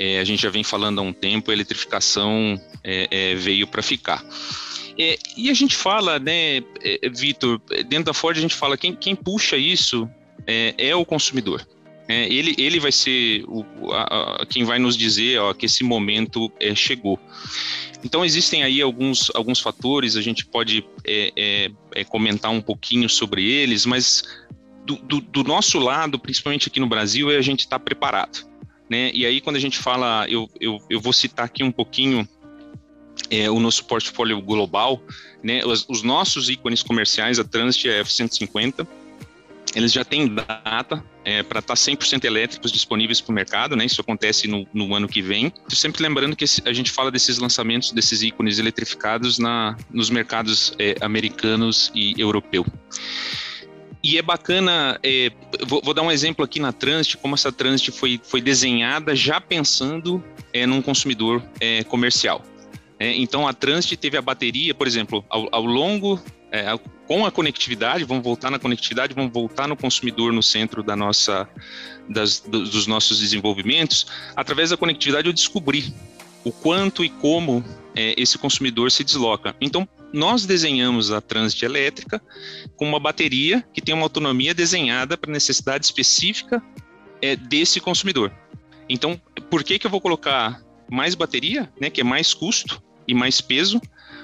é, 0.00 0.18
a 0.18 0.24
gente 0.24 0.40
já 0.42 0.48
vem 0.48 0.64
falando 0.64 0.98
há 0.98 1.02
um 1.02 1.12
tempo, 1.12 1.50
a 1.50 1.54
eletrificação 1.54 2.58
é, 2.82 3.34
veio 3.34 3.66
para 3.66 3.82
ficar. 3.82 4.24
e 5.36 5.50
a 5.50 5.54
gente 5.54 5.76
fala, 5.76 6.18
né, 6.18 6.62
Vitor, 7.14 7.60
dentro 7.86 8.04
da 8.04 8.14
Ford 8.14 8.36
a 8.36 8.40
gente 8.40 8.54
fala 8.54 8.78
quem, 8.78 8.94
quem 8.94 9.14
puxa 9.14 9.58
isso 9.58 10.08
é, 10.46 10.96
o 10.96 11.04
consumidor. 11.04 11.66
ele, 12.08 12.54
ele 12.56 12.80
vai 12.80 12.90
ser 12.90 13.44
o, 13.46 13.64
a, 13.92 14.42
a, 14.42 14.46
quem 14.46 14.64
vai 14.64 14.78
nos 14.78 14.96
dizer 14.96 15.38
ó, 15.38 15.52
que 15.52 15.66
esse 15.66 15.84
momento 15.84 16.50
chegou. 16.74 17.20
Então, 18.02 18.24
existem 18.24 18.62
aí 18.62 18.80
alguns, 18.80 19.30
alguns 19.34 19.60
fatores, 19.60 20.16
a 20.16 20.22
gente 20.22 20.46
pode 20.46 20.84
é, 21.06 21.32
é, 21.36 21.70
é 21.94 22.04
comentar 22.04 22.50
um 22.50 22.62
pouquinho 22.62 23.08
sobre 23.08 23.44
eles, 23.44 23.84
mas 23.84 24.24
do, 24.86 24.96
do, 24.96 25.20
do, 25.20 25.44
nosso 25.44 25.78
lado, 25.78 26.18
principalmente 26.18 26.68
aqui 26.68 26.80
no 26.80 26.86
Brasil, 26.86 27.30
é 27.30 27.36
a 27.36 27.42
gente 27.42 27.60
estar 27.60 27.78
tá 27.78 27.84
preparado. 27.84 28.49
Né? 28.90 29.12
E 29.14 29.24
aí, 29.24 29.40
quando 29.40 29.54
a 29.54 29.60
gente 29.60 29.78
fala, 29.78 30.26
eu, 30.28 30.50
eu, 30.60 30.78
eu 30.90 31.00
vou 31.00 31.12
citar 31.12 31.46
aqui 31.46 31.62
um 31.62 31.70
pouquinho 31.70 32.28
é, 33.30 33.48
o 33.48 33.60
nosso 33.60 33.84
portfólio 33.84 34.42
global, 34.42 35.00
né? 35.42 35.64
os, 35.64 35.86
os 35.88 36.02
nossos 36.02 36.48
ícones 36.48 36.82
comerciais, 36.82 37.38
a 37.38 37.44
Transit 37.44 37.88
é 37.88 38.00
F-150, 38.00 38.84
eles 39.76 39.92
já 39.92 40.04
têm 40.04 40.26
data 40.26 41.04
é, 41.24 41.44
para 41.44 41.60
estar 41.60 41.76
tá 41.76 41.80
100% 41.80 42.24
elétricos 42.24 42.72
disponíveis 42.72 43.20
para 43.20 43.30
o 43.30 43.34
mercado, 43.34 43.76
né? 43.76 43.84
Isso 43.84 44.00
acontece 44.00 44.48
no, 44.48 44.66
no, 44.74 44.92
ano 44.94 45.06
que 45.06 45.22
vem. 45.22 45.52
Sempre 45.68 46.02
lembrando 46.02 46.34
que 46.34 46.44
a 46.64 46.72
gente 46.72 46.90
fala 46.90 47.08
desses 47.08 47.38
lançamentos 47.38 47.92
desses 47.92 48.20
ícones 48.22 48.58
eletrificados 48.58 49.38
na, 49.38 49.76
nos 49.90 50.10
mercados 50.10 50.74
é, 50.76 50.96
americanos 51.00 51.92
e 51.94 52.20
europeu. 52.20 52.66
E 54.02 54.16
é 54.16 54.22
bacana, 54.22 54.98
é, 55.02 55.30
vou, 55.66 55.82
vou, 55.84 55.92
dar 55.92 56.02
um 56.02 56.10
exemplo 56.10 56.44
aqui 56.44 56.58
na 56.58 56.72
Transit, 56.72 57.18
como 57.18 57.34
essa 57.34 57.52
Transit 57.52 57.92
foi, 57.92 58.18
foi 58.22 58.40
desenhada 58.40 59.14
já 59.14 59.40
pensando 59.40 60.24
é, 60.52 60.64
num 60.64 60.80
consumidor 60.80 61.42
é, 61.60 61.84
comercial. 61.84 62.42
É, 62.98 63.14
então 63.14 63.46
a 63.46 63.52
Transit 63.52 63.96
teve 63.96 64.16
a 64.16 64.22
bateria, 64.22 64.74
por 64.74 64.86
exemplo, 64.86 65.24
ao, 65.28 65.48
ao 65.52 65.64
longo 65.64 66.20
é, 66.50 66.78
com 67.06 67.26
a 67.26 67.30
conectividade, 67.30 68.04
vamos 68.04 68.24
voltar 68.24 68.50
na 68.50 68.58
conectividade, 68.58 69.14
vamos 69.14 69.32
voltar 69.32 69.68
no 69.68 69.76
consumidor 69.76 70.32
no 70.32 70.42
centro 70.42 70.82
da 70.82 70.96
nossa, 70.96 71.48
das, 72.08 72.40
dos 72.40 72.86
nossos 72.86 73.20
desenvolvimentos. 73.20 74.06
Através 74.34 74.70
da 74.70 74.76
conectividade, 74.76 75.26
eu 75.26 75.32
descobri 75.32 75.92
o 76.44 76.52
quanto 76.52 77.04
e 77.04 77.08
como 77.08 77.64
é, 77.94 78.14
esse 78.16 78.38
consumidor 78.38 78.90
se 78.90 79.04
desloca. 79.04 79.54
Então, 79.60 79.88
nós 80.12 80.44
desenhamos 80.44 81.12
a 81.12 81.20
trânsito 81.20 81.64
elétrica 81.64 82.20
com 82.76 82.86
uma 82.86 82.98
bateria 82.98 83.64
que 83.72 83.80
tem 83.80 83.94
uma 83.94 84.04
autonomia 84.04 84.52
desenhada 84.52 85.16
para 85.16 85.30
necessidade 85.30 85.84
específica 85.84 86.62
é, 87.22 87.36
desse 87.36 87.80
consumidor. 87.80 88.32
Então, 88.88 89.20
por 89.48 89.62
que, 89.62 89.78
que 89.78 89.86
eu 89.86 89.90
vou 89.90 90.00
colocar 90.00 90.60
mais 90.90 91.14
bateria, 91.14 91.70
né, 91.80 91.90
que 91.90 92.00
é 92.00 92.04
mais 92.04 92.34
custo 92.34 92.82
e 93.06 93.14
mais 93.14 93.40
peso? 93.40 93.80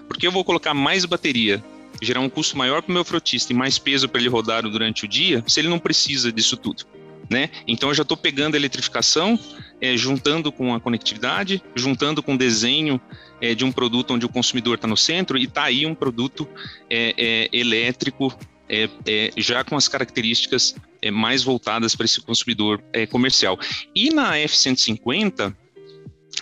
Porque 0.09 0.27
eu 0.27 0.33
vou 0.33 0.45
colocar 0.45 0.75
mais 0.75 1.05
bateria 1.05 1.63
gerar 2.03 2.21
um 2.21 2.29
custo 2.29 2.57
maior 2.57 2.83
para 2.83 2.91
o 2.91 2.95
meu 2.95 3.05
frotista 3.05 3.53
e 3.53 3.57
mais 3.57 3.79
peso 3.79 4.09
para 4.09 4.21
ele 4.21 4.29
rodar 4.29 4.63
durante 4.63 5.05
o 5.05 5.09
dia, 5.09 5.43
se 5.47 5.61
ele 5.61 5.69
não 5.69 5.79
precisa 5.79 6.33
disso 6.33 6.57
tudo. 6.57 6.85
Né? 7.29 7.51
Então 7.67 7.89
eu 7.89 7.95
já 7.95 8.03
estou 8.03 8.17
pegando 8.17 8.55
a 8.55 8.59
eletrificação, 8.59 9.39
é, 9.81 9.97
juntando 9.97 10.51
com 10.51 10.75
a 10.75 10.81
conectividade, 10.81 11.63
juntando 11.75 12.23
com 12.23 12.35
o 12.35 12.39
desenho 12.39 13.01
é, 13.41 13.55
de 13.55 13.65
um 13.65 13.73
produto 13.73 14.15
onde 14.15 14.25
o 14.25 14.29
consumidor 14.29 14.77
está 14.77 14.89
no 14.89 14.97
centro 14.97 15.37
e 15.37 15.45
está 15.45 15.65
aí 15.65 15.85
um 15.85 15.95
produto 15.95 16.49
é, 16.89 17.15
é 17.17 17.57
elétrico 17.57 18.37
é, 18.69 18.89
é, 19.07 19.31
já 19.37 19.63
com 19.63 19.77
as 19.77 19.87
características 19.87 20.75
mais 21.13 21.45
voltadas 21.45 21.95
para 21.95 22.05
esse 22.05 22.21
consumidor 22.21 22.83
comercial. 23.11 23.57
E 23.95 24.11
na 24.11 24.37
F-150, 24.39 25.55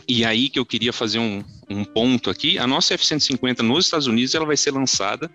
e 0.08 0.24
aí 0.24 0.48
que 0.48 0.58
eu 0.58 0.64
queria 0.64 0.90
fazer 0.90 1.18
um, 1.18 1.44
um 1.68 1.84
ponto 1.84 2.30
aqui, 2.30 2.58
a 2.58 2.66
nossa 2.66 2.94
F-150 2.94 3.60
nos 3.60 3.84
Estados 3.84 4.06
Unidos 4.06 4.34
ela 4.34 4.46
vai 4.46 4.56
ser 4.56 4.70
lançada 4.70 5.30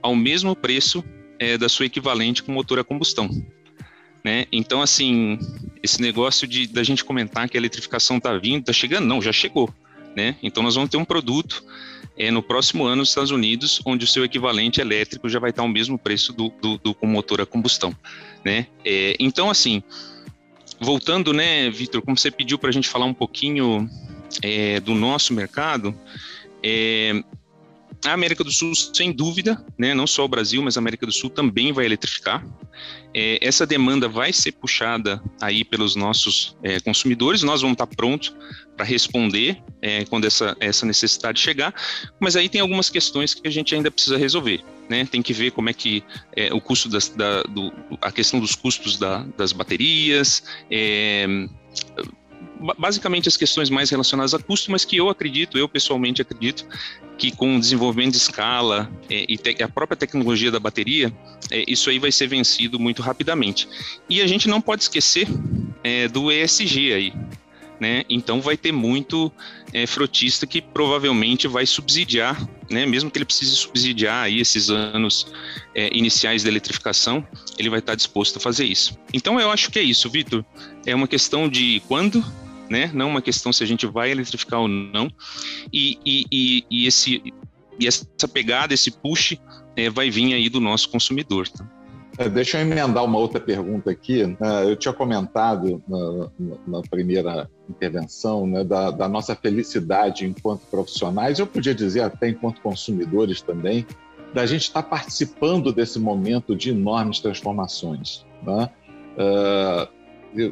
ao 0.00 0.16
mesmo 0.16 0.56
preço 0.56 1.04
da 1.58 1.68
sua 1.68 1.86
equivalente 1.86 2.42
com 2.42 2.52
motor 2.52 2.78
a 2.78 2.84
combustão. 2.84 3.28
Né? 4.24 4.46
Então, 4.50 4.80
assim, 4.80 5.38
esse 5.82 6.00
negócio 6.00 6.46
de 6.46 6.66
da 6.66 6.82
gente 6.82 7.04
comentar 7.04 7.48
que 7.48 7.56
a 7.56 7.60
eletrificação 7.60 8.18
está 8.18 8.36
vindo, 8.36 8.60
está 8.60 8.72
chegando, 8.72 9.06
não, 9.06 9.20
já 9.20 9.32
chegou. 9.32 9.72
Né? 10.14 10.36
Então, 10.42 10.62
nós 10.62 10.74
vamos 10.74 10.90
ter 10.90 10.96
um 10.96 11.04
produto 11.04 11.64
é, 12.18 12.30
no 12.30 12.42
próximo 12.42 12.84
ano 12.84 12.96
nos 12.96 13.10
Estados 13.10 13.30
Unidos, 13.30 13.80
onde 13.84 14.04
o 14.04 14.08
seu 14.08 14.24
equivalente 14.24 14.80
elétrico 14.80 15.28
já 15.28 15.38
vai 15.38 15.50
estar 15.50 15.62
ao 15.62 15.68
mesmo 15.68 15.98
preço 15.98 16.32
do, 16.32 16.50
do, 16.60 16.78
do 16.78 16.96
motor 17.02 17.40
a 17.40 17.46
combustão. 17.46 17.96
Né? 18.44 18.66
É, 18.84 19.14
então, 19.20 19.48
assim, 19.48 19.82
voltando, 20.80 21.32
né, 21.32 21.70
Vitor, 21.70 22.02
como 22.02 22.16
você 22.16 22.30
pediu 22.30 22.58
para 22.58 22.70
a 22.70 22.72
gente 22.72 22.88
falar 22.88 23.06
um 23.06 23.14
pouquinho 23.14 23.88
é, 24.42 24.80
do 24.80 24.94
nosso 24.94 25.32
mercado, 25.32 25.94
é, 26.62 27.22
a 28.04 28.12
América 28.12 28.42
do 28.42 28.50
Sul, 28.50 28.74
sem 28.74 29.12
dúvida, 29.12 29.64
né, 29.78 29.94
não 29.94 30.06
só 30.06 30.24
o 30.24 30.28
Brasil, 30.28 30.62
mas 30.62 30.76
a 30.76 30.80
América 30.80 31.06
do 31.06 31.12
Sul 31.12 31.30
também 31.30 31.72
vai 31.72 31.84
eletrificar. 31.84 32.44
É, 33.14 33.38
essa 33.40 33.66
demanda 33.66 34.08
vai 34.08 34.32
ser 34.32 34.52
puxada 34.52 35.22
aí 35.40 35.64
pelos 35.64 35.96
nossos 35.96 36.56
é, 36.62 36.78
consumidores, 36.80 37.42
nós 37.42 37.60
vamos 37.60 37.74
estar 37.74 37.86
prontos 37.86 38.34
para 38.76 38.84
responder 38.84 39.62
é, 39.82 40.04
quando 40.04 40.26
essa, 40.26 40.56
essa 40.60 40.86
necessidade 40.86 41.40
chegar, 41.40 41.74
mas 42.18 42.36
aí 42.36 42.48
tem 42.48 42.60
algumas 42.60 42.88
questões 42.88 43.34
que 43.34 43.46
a 43.46 43.50
gente 43.50 43.74
ainda 43.74 43.90
precisa 43.90 44.16
resolver. 44.16 44.62
Né? 44.88 45.04
Tem 45.04 45.22
que 45.22 45.32
ver 45.32 45.50
como 45.52 45.68
é 45.68 45.72
que 45.72 46.02
é, 46.36 46.52
o 46.52 46.60
custo 46.60 46.88
das, 46.88 47.08
da, 47.08 47.42
do, 47.42 47.72
a 48.00 48.10
questão 48.10 48.40
dos 48.40 48.54
custos 48.54 48.96
da, 48.96 49.24
das 49.36 49.52
baterias, 49.52 50.42
é, 50.70 51.26
basicamente 52.78 53.28
as 53.28 53.36
questões 53.36 53.70
mais 53.70 53.90
relacionadas 53.90 54.34
a 54.34 54.38
custo, 54.38 54.70
mas 54.70 54.84
que 54.84 54.96
eu 54.96 55.08
acredito, 55.08 55.56
eu 55.56 55.68
pessoalmente 55.68 56.20
acredito, 56.20 56.66
que 57.16 57.30
com 57.30 57.56
o 57.56 57.60
desenvolvimento 57.60 58.12
de 58.12 58.18
escala 58.18 58.90
é, 59.08 59.24
e 59.28 59.36
te, 59.36 59.62
a 59.62 59.68
própria 59.68 59.96
tecnologia 59.96 60.50
da 60.50 60.60
bateria, 60.60 61.12
é, 61.50 61.64
isso 61.66 61.90
aí 61.90 61.98
vai 61.98 62.12
ser 62.12 62.26
vencido 62.26 62.78
muito 62.78 63.02
rapidamente. 63.02 63.68
E 64.08 64.20
a 64.22 64.26
gente 64.26 64.48
não 64.48 64.60
pode 64.60 64.82
esquecer 64.82 65.26
é, 65.84 66.08
do 66.08 66.30
ESG 66.30 66.92
aí. 66.92 67.12
Né? 67.78 68.04
Então 68.10 68.42
vai 68.42 68.58
ter 68.58 68.72
muito 68.72 69.32
é, 69.72 69.86
frotista 69.86 70.46
que 70.46 70.60
provavelmente 70.60 71.48
vai 71.48 71.64
subsidiar, 71.64 72.46
né? 72.70 72.84
mesmo 72.84 73.10
que 73.10 73.16
ele 73.16 73.24
precise 73.24 73.56
subsidiar 73.56 74.24
aí 74.24 74.38
esses 74.38 74.68
anos 74.68 75.26
é, 75.74 75.88
iniciais 75.96 76.42
da 76.42 76.50
eletrificação, 76.50 77.26
ele 77.58 77.70
vai 77.70 77.78
estar 77.78 77.94
disposto 77.94 78.36
a 78.36 78.40
fazer 78.40 78.66
isso. 78.66 78.98
Então 79.14 79.40
eu 79.40 79.50
acho 79.50 79.70
que 79.70 79.78
é 79.78 79.82
isso, 79.82 80.10
Vitor. 80.10 80.44
É 80.84 80.94
uma 80.94 81.08
questão 81.08 81.48
de 81.48 81.80
quando 81.88 82.22
né? 82.70 82.90
Não 82.94 83.08
uma 83.08 83.20
questão 83.20 83.52
se 83.52 83.64
a 83.64 83.66
gente 83.66 83.84
vai 83.86 84.12
eletrificar 84.12 84.60
ou 84.60 84.68
não. 84.68 85.10
E, 85.72 85.98
e, 86.06 86.24
e, 86.30 86.64
e 86.70 86.86
esse, 86.86 87.20
e 87.78 87.86
essa 87.86 88.06
pegada, 88.32 88.72
esse 88.72 88.92
push, 88.92 89.36
é, 89.76 89.90
vai 89.90 90.08
vir 90.08 90.32
aí 90.32 90.48
do 90.48 90.60
nosso 90.60 90.88
consumidor. 90.88 91.48
Tá? 91.48 91.68
É, 92.16 92.28
deixa 92.28 92.58
eu 92.58 92.62
emendar 92.62 93.04
uma 93.04 93.18
outra 93.18 93.40
pergunta 93.40 93.90
aqui. 93.90 94.24
Né? 94.24 94.36
Eu 94.64 94.76
tinha 94.76 94.94
comentado 94.94 95.82
na, 95.88 96.78
na 96.78 96.82
primeira 96.82 97.50
intervenção 97.68 98.46
né, 98.46 98.62
da, 98.62 98.90
da, 98.90 99.08
nossa 99.08 99.34
felicidade 99.34 100.24
enquanto 100.24 100.60
profissionais, 100.66 101.38
eu 101.38 101.46
podia 101.46 101.74
dizer 101.74 102.02
até 102.02 102.28
enquanto 102.28 102.60
consumidores 102.60 103.42
também, 103.42 103.86
da 104.32 104.46
gente 104.46 104.62
estar 104.62 104.82
participando 104.82 105.72
desse 105.72 105.98
momento 105.98 106.54
de 106.54 106.70
enormes 106.70 107.20
transformações. 107.20 108.24
Né? 108.42 108.70
Uh, 109.16 109.99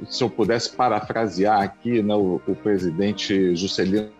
se 0.08 0.22
eu 0.22 0.30
pudesse 0.30 0.70
parafrasear 0.70 1.62
aqui 1.62 2.02
né, 2.02 2.14
o, 2.14 2.40
o 2.46 2.54
presidente 2.54 3.54
Juscelino 3.54 4.10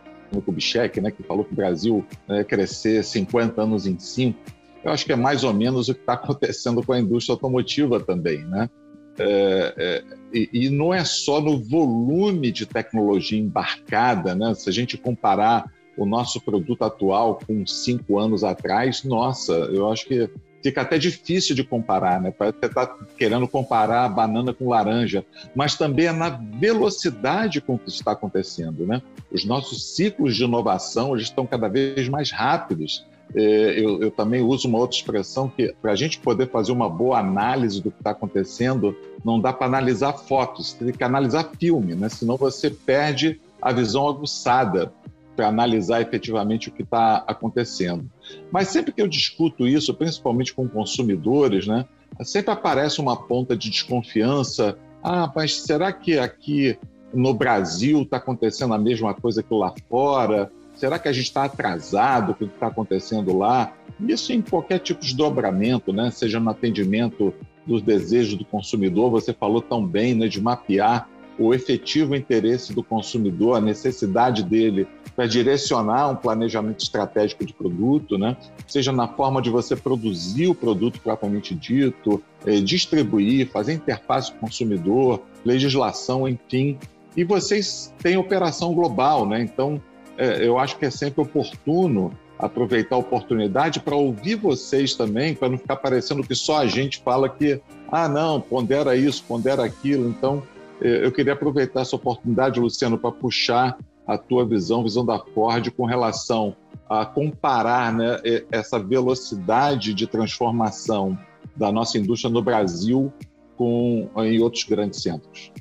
Kubitschek, 0.44 1.00
né, 1.00 1.10
que 1.10 1.22
falou 1.22 1.44
que 1.44 1.52
o 1.52 1.56
Brasil 1.56 2.04
né, 2.26 2.44
crescer 2.44 3.02
50 3.02 3.62
anos 3.62 3.86
em 3.86 3.98
5, 3.98 4.38
eu 4.84 4.92
acho 4.92 5.04
que 5.04 5.12
é 5.12 5.16
mais 5.16 5.44
ou 5.44 5.52
menos 5.52 5.88
o 5.88 5.94
que 5.94 6.00
está 6.00 6.14
acontecendo 6.14 6.82
com 6.82 6.92
a 6.92 7.00
indústria 7.00 7.34
automotiva 7.34 7.98
também. 8.00 8.44
Né? 8.44 8.70
É, 9.18 9.74
é, 9.76 10.04
e, 10.32 10.48
e, 10.52 10.70
não 10.70 10.94
é 10.94 11.04
só 11.04 11.40
no 11.40 11.58
volume 11.58 12.52
de 12.52 12.64
tecnologia 12.66 13.38
embarcada, 13.38 14.34
né? 14.34 14.54
se 14.54 14.68
a 14.68 14.72
gente 14.72 14.96
comparar 14.96 15.70
o 15.96 16.06
nosso 16.06 16.40
produto 16.40 16.84
atual 16.84 17.40
com 17.44 17.66
cinco 17.66 18.18
anos 18.18 18.44
atrás, 18.44 19.02
nossa, 19.02 19.52
eu 19.52 19.90
acho 19.90 20.06
que 20.06 20.30
fica 20.62 20.82
até 20.82 20.98
difícil 20.98 21.54
de 21.54 21.64
comparar, 21.64 22.20
né? 22.20 22.32
Você 22.36 22.66
está 22.66 22.86
querendo 23.16 23.46
comparar 23.46 24.08
banana 24.08 24.52
com 24.52 24.68
laranja, 24.68 25.24
mas 25.54 25.76
também 25.76 26.06
é 26.06 26.12
na 26.12 26.28
velocidade 26.28 27.60
com 27.60 27.78
que 27.78 27.88
isso 27.88 27.98
está 27.98 28.12
acontecendo, 28.12 28.86
né? 28.86 29.02
Os 29.30 29.44
nossos 29.44 29.94
ciclos 29.94 30.36
de 30.36 30.44
inovação 30.44 31.14
eles 31.14 31.24
estão 31.24 31.46
cada 31.46 31.68
vez 31.68 32.08
mais 32.08 32.30
rápidos. 32.30 33.06
É, 33.34 33.78
eu, 33.78 34.00
eu 34.00 34.10
também 34.10 34.40
uso 34.40 34.66
uma 34.66 34.78
outra 34.78 34.96
expressão 34.96 35.50
que 35.50 35.74
para 35.82 35.92
a 35.92 35.96
gente 35.96 36.18
poder 36.18 36.48
fazer 36.48 36.72
uma 36.72 36.88
boa 36.88 37.18
análise 37.18 37.82
do 37.82 37.90
que 37.90 37.98
está 37.98 38.10
acontecendo, 38.10 38.96
não 39.22 39.38
dá 39.38 39.52
para 39.52 39.66
analisar 39.66 40.14
fotos, 40.14 40.72
tem 40.72 40.92
que 40.92 41.04
analisar 41.04 41.50
filme, 41.58 41.94
né? 41.94 42.08
Senão 42.08 42.36
você 42.36 42.70
perde 42.70 43.38
a 43.60 43.70
visão 43.72 44.08
aguçada 44.08 44.92
para 45.38 45.46
analisar 45.46 46.02
efetivamente 46.02 46.68
o 46.68 46.72
que 46.72 46.82
está 46.82 47.22
acontecendo. 47.28 48.10
Mas 48.50 48.66
sempre 48.68 48.90
que 48.90 49.00
eu 49.00 49.06
discuto 49.06 49.68
isso, 49.68 49.94
principalmente 49.94 50.52
com 50.52 50.68
consumidores, 50.68 51.64
né, 51.64 51.86
sempre 52.24 52.50
aparece 52.50 53.00
uma 53.00 53.16
ponta 53.16 53.56
de 53.56 53.70
desconfiança. 53.70 54.76
Ah, 55.00 55.30
mas 55.32 55.60
será 55.60 55.92
que 55.92 56.18
aqui 56.18 56.76
no 57.14 57.32
Brasil 57.32 58.02
está 58.02 58.16
acontecendo 58.16 58.74
a 58.74 58.78
mesma 58.78 59.14
coisa 59.14 59.40
que 59.40 59.54
lá 59.54 59.72
fora? 59.88 60.50
Será 60.74 60.98
que 60.98 61.06
a 61.06 61.12
gente 61.12 61.26
está 61.26 61.44
atrasado 61.44 62.34
com 62.34 62.44
o 62.44 62.48
que 62.48 62.54
está 62.54 62.66
acontecendo 62.66 63.38
lá? 63.38 63.72
Isso 64.00 64.32
em 64.32 64.42
qualquer 64.42 64.80
tipo 64.80 65.04
de 65.04 65.14
dobramento, 65.14 65.92
né? 65.92 66.10
seja 66.10 66.40
no 66.40 66.50
atendimento 66.50 67.32
dos 67.64 67.80
desejos 67.80 68.34
do 68.34 68.44
consumidor, 68.44 69.08
você 69.08 69.32
falou 69.32 69.62
tão 69.62 69.86
bem 69.86 70.16
né, 70.16 70.26
de 70.26 70.40
mapear 70.40 71.08
o 71.38 71.54
efetivo 71.54 72.16
interesse 72.16 72.74
do 72.74 72.82
consumidor, 72.82 73.56
a 73.56 73.60
necessidade 73.60 74.42
dele 74.42 74.88
para 75.18 75.26
direcionar 75.26 76.08
um 76.12 76.14
planejamento 76.14 76.84
estratégico 76.84 77.44
de 77.44 77.52
produto, 77.52 78.16
né? 78.16 78.36
seja 78.68 78.92
na 78.92 79.08
forma 79.08 79.42
de 79.42 79.50
você 79.50 79.74
produzir 79.74 80.46
o 80.46 80.54
produto 80.54 81.00
propriamente 81.00 81.56
dito, 81.56 82.22
eh, 82.46 82.60
distribuir, 82.60 83.50
fazer 83.50 83.72
interface 83.72 84.30
com 84.30 84.36
o 84.36 84.40
consumidor, 84.42 85.20
legislação, 85.44 86.28
enfim. 86.28 86.78
E 87.16 87.24
vocês 87.24 87.92
têm 87.98 88.16
operação 88.16 88.72
global, 88.72 89.26
né? 89.26 89.42
então 89.42 89.82
eh, 90.16 90.46
eu 90.46 90.56
acho 90.56 90.78
que 90.78 90.86
é 90.86 90.90
sempre 90.90 91.20
oportuno 91.20 92.12
aproveitar 92.38 92.94
a 92.94 93.00
oportunidade 93.00 93.80
para 93.80 93.96
ouvir 93.96 94.36
vocês 94.36 94.94
também, 94.94 95.34
para 95.34 95.48
não 95.48 95.58
ficar 95.58 95.78
parecendo 95.78 96.22
que 96.22 96.36
só 96.36 96.58
a 96.58 96.66
gente 96.68 97.02
fala 97.02 97.28
que, 97.28 97.60
ah, 97.90 98.08
não, 98.08 98.40
pondera 98.40 98.94
isso, 98.94 99.24
pondera 99.26 99.64
aquilo. 99.64 100.08
Então, 100.08 100.44
é, 100.80 101.04
eu 101.04 101.10
queria 101.10 101.32
aproveitar 101.32 101.80
essa 101.80 101.96
oportunidade, 101.96 102.60
Luciano, 102.60 102.96
para 102.96 103.10
puxar 103.10 103.76
a 104.08 104.16
tua 104.16 104.46
visão, 104.46 104.82
visão 104.82 105.04
da 105.04 105.18
Ford, 105.18 105.70
com 105.72 105.84
relação 105.84 106.56
a 106.88 107.04
comparar 107.04 107.92
né, 107.92 108.16
essa 108.50 108.78
velocidade 108.78 109.92
de 109.92 110.06
transformação 110.06 111.18
da 111.54 111.70
nossa 111.70 111.98
indústria 111.98 112.32
no 112.32 112.40
Brasil 112.40 113.12
com 113.56 114.08
em 114.16 114.40
outros 114.40 114.64
grandes 114.64 115.02
centros. 115.02 115.52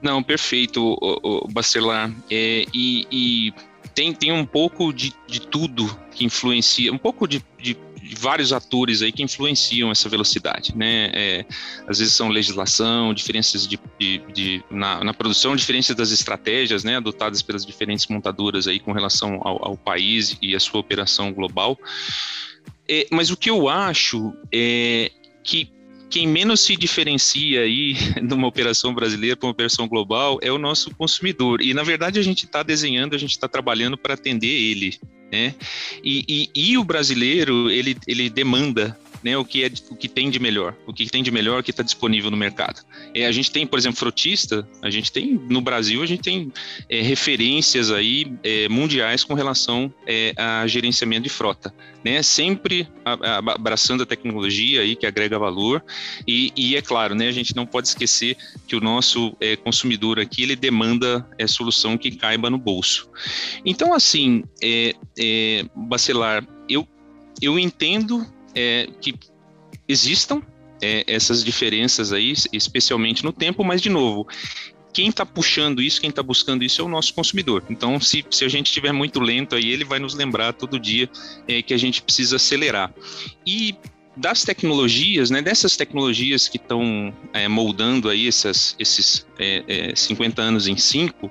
Não, 0.00 0.22
perfeito, 0.22 0.96
Bacelar. 1.50 2.14
É, 2.30 2.64
e, 2.72 3.06
e 3.10 3.54
tem, 3.94 4.12
tem 4.12 4.30
um 4.30 4.44
pouco 4.44 4.92
de, 4.92 5.12
de 5.26 5.40
tudo 5.40 5.84
que 6.12 6.24
influencia, 6.24 6.92
um 6.92 6.98
pouco 6.98 7.26
de, 7.26 7.42
de 7.58 7.76
vários 8.14 8.52
atores 8.52 9.02
aí 9.02 9.10
que 9.10 9.22
influenciam 9.22 9.90
essa 9.90 10.08
velocidade, 10.08 10.76
né? 10.76 11.10
É, 11.12 11.44
às 11.86 11.98
vezes 11.98 12.14
são 12.14 12.28
legislação, 12.28 13.14
diferenças 13.14 13.66
de, 13.66 13.78
de, 13.98 14.18
de 14.32 14.64
na, 14.70 15.02
na, 15.02 15.14
produção, 15.14 15.56
diferenças 15.56 15.96
das 15.96 16.10
estratégias, 16.10 16.84
né? 16.84 16.96
Adotadas 16.96 17.42
pelas 17.42 17.64
diferentes 17.64 18.06
montadoras 18.06 18.68
aí 18.68 18.78
com 18.78 18.92
relação 18.92 19.40
ao, 19.42 19.64
ao 19.68 19.76
país 19.76 20.36
e 20.42 20.54
a 20.54 20.60
sua 20.60 20.80
operação 20.80 21.32
global. 21.32 21.78
É, 22.88 23.06
mas 23.10 23.30
o 23.30 23.36
que 23.36 23.50
eu 23.50 23.68
acho 23.68 24.32
é 24.52 25.10
que 25.42 25.70
quem 26.08 26.26
menos 26.26 26.60
se 26.60 26.76
diferencia 26.76 27.62
aí 27.62 27.94
numa 28.22 28.46
operação 28.46 28.94
brasileira 28.94 29.36
para 29.36 29.46
uma 29.46 29.52
operação 29.52 29.88
global 29.88 30.38
é 30.40 30.50
o 30.52 30.58
nosso 30.58 30.94
consumidor. 30.94 31.60
E, 31.60 31.74
na 31.74 31.82
verdade, 31.82 32.18
a 32.18 32.22
gente 32.22 32.44
está 32.46 32.62
desenhando, 32.62 33.14
a 33.14 33.18
gente 33.18 33.32
está 33.32 33.48
trabalhando 33.48 33.96
para 33.96 34.14
atender 34.14 34.46
ele. 34.46 34.98
Né? 35.30 35.54
E, 36.04 36.24
e, 36.54 36.70
e, 36.70 36.78
o 36.78 36.84
brasileiro, 36.84 37.68
ele, 37.70 37.96
ele 38.06 38.30
demanda 38.30 38.96
né, 39.26 39.36
o, 39.36 39.44
que 39.44 39.64
é, 39.64 39.70
o 39.90 39.96
que 39.96 40.08
tem 40.08 40.30
de 40.30 40.38
melhor, 40.38 40.76
o 40.86 40.92
que 40.92 41.04
tem 41.06 41.20
de 41.20 41.32
melhor 41.32 41.60
que 41.60 41.72
está 41.72 41.82
disponível 41.82 42.30
no 42.30 42.36
mercado. 42.36 42.80
É, 43.12 43.26
a 43.26 43.32
gente 43.32 43.50
tem, 43.50 43.66
por 43.66 43.76
exemplo, 43.76 43.98
frotista, 43.98 44.64
a 44.80 44.88
gente 44.88 45.10
tem, 45.10 45.34
no 45.50 45.60
Brasil, 45.60 46.00
a 46.00 46.06
gente 46.06 46.22
tem 46.22 46.52
é, 46.88 47.00
referências 47.02 47.90
aí 47.90 48.32
é, 48.44 48.68
mundiais 48.68 49.24
com 49.24 49.34
relação 49.34 49.92
é, 50.06 50.32
a 50.36 50.64
gerenciamento 50.68 51.24
de 51.24 51.28
frota, 51.28 51.74
né, 52.04 52.22
sempre 52.22 52.86
abraçando 53.04 54.04
a 54.04 54.06
tecnologia 54.06 54.82
aí 54.82 54.94
que 54.94 55.04
agrega 55.04 55.36
valor 55.40 55.84
e, 56.24 56.52
e, 56.56 56.76
é 56.76 56.82
claro, 56.82 57.16
né, 57.16 57.26
a 57.26 57.32
gente 57.32 57.56
não 57.56 57.66
pode 57.66 57.88
esquecer 57.88 58.36
que 58.68 58.76
o 58.76 58.80
nosso 58.80 59.36
é, 59.40 59.56
consumidor 59.56 60.20
aqui, 60.20 60.44
ele 60.44 60.54
demanda 60.54 61.28
é, 61.36 61.48
solução 61.48 61.98
que 61.98 62.12
caiba 62.12 62.48
no 62.48 62.58
bolso. 62.58 63.10
Então, 63.64 63.92
assim, 63.92 64.44
é, 64.62 64.94
é, 65.18 65.64
Bacelar, 65.74 66.46
eu, 66.68 66.86
eu 67.42 67.58
entendo 67.58 68.35
é, 68.56 68.88
que 69.00 69.14
existam 69.86 70.42
é, 70.82 71.04
essas 71.06 71.44
diferenças 71.44 72.12
aí, 72.12 72.32
especialmente 72.52 73.22
no 73.22 73.32
tempo, 73.32 73.62
mas 73.62 73.80
de 73.80 73.90
novo, 73.90 74.26
quem 74.92 75.08
está 75.08 75.26
puxando 75.26 75.82
isso, 75.82 76.00
quem 76.00 76.08
está 76.08 76.22
buscando 76.22 76.64
isso 76.64 76.80
é 76.80 76.84
o 76.84 76.88
nosso 76.88 77.12
consumidor. 77.12 77.62
Então, 77.68 78.00
se, 78.00 78.24
se 78.30 78.44
a 78.46 78.48
gente 78.48 78.66
estiver 78.66 78.92
muito 78.92 79.20
lento 79.20 79.54
aí, 79.54 79.68
ele 79.68 79.84
vai 79.84 79.98
nos 79.98 80.14
lembrar 80.14 80.54
todo 80.54 80.80
dia 80.80 81.08
é, 81.46 81.60
que 81.60 81.74
a 81.74 81.76
gente 81.76 82.00
precisa 82.00 82.36
acelerar. 82.36 82.92
E 83.46 83.76
das 84.16 84.42
tecnologias, 84.42 85.28
né, 85.30 85.42
dessas 85.42 85.76
tecnologias 85.76 86.48
que 86.48 86.56
estão 86.56 87.14
é, 87.34 87.46
moldando 87.46 88.08
aí 88.08 88.26
essas, 88.26 88.74
esses 88.78 89.26
é, 89.38 89.92
50 89.94 90.40
é, 90.40 90.44
anos 90.44 90.66
em 90.66 90.78
5, 90.78 91.30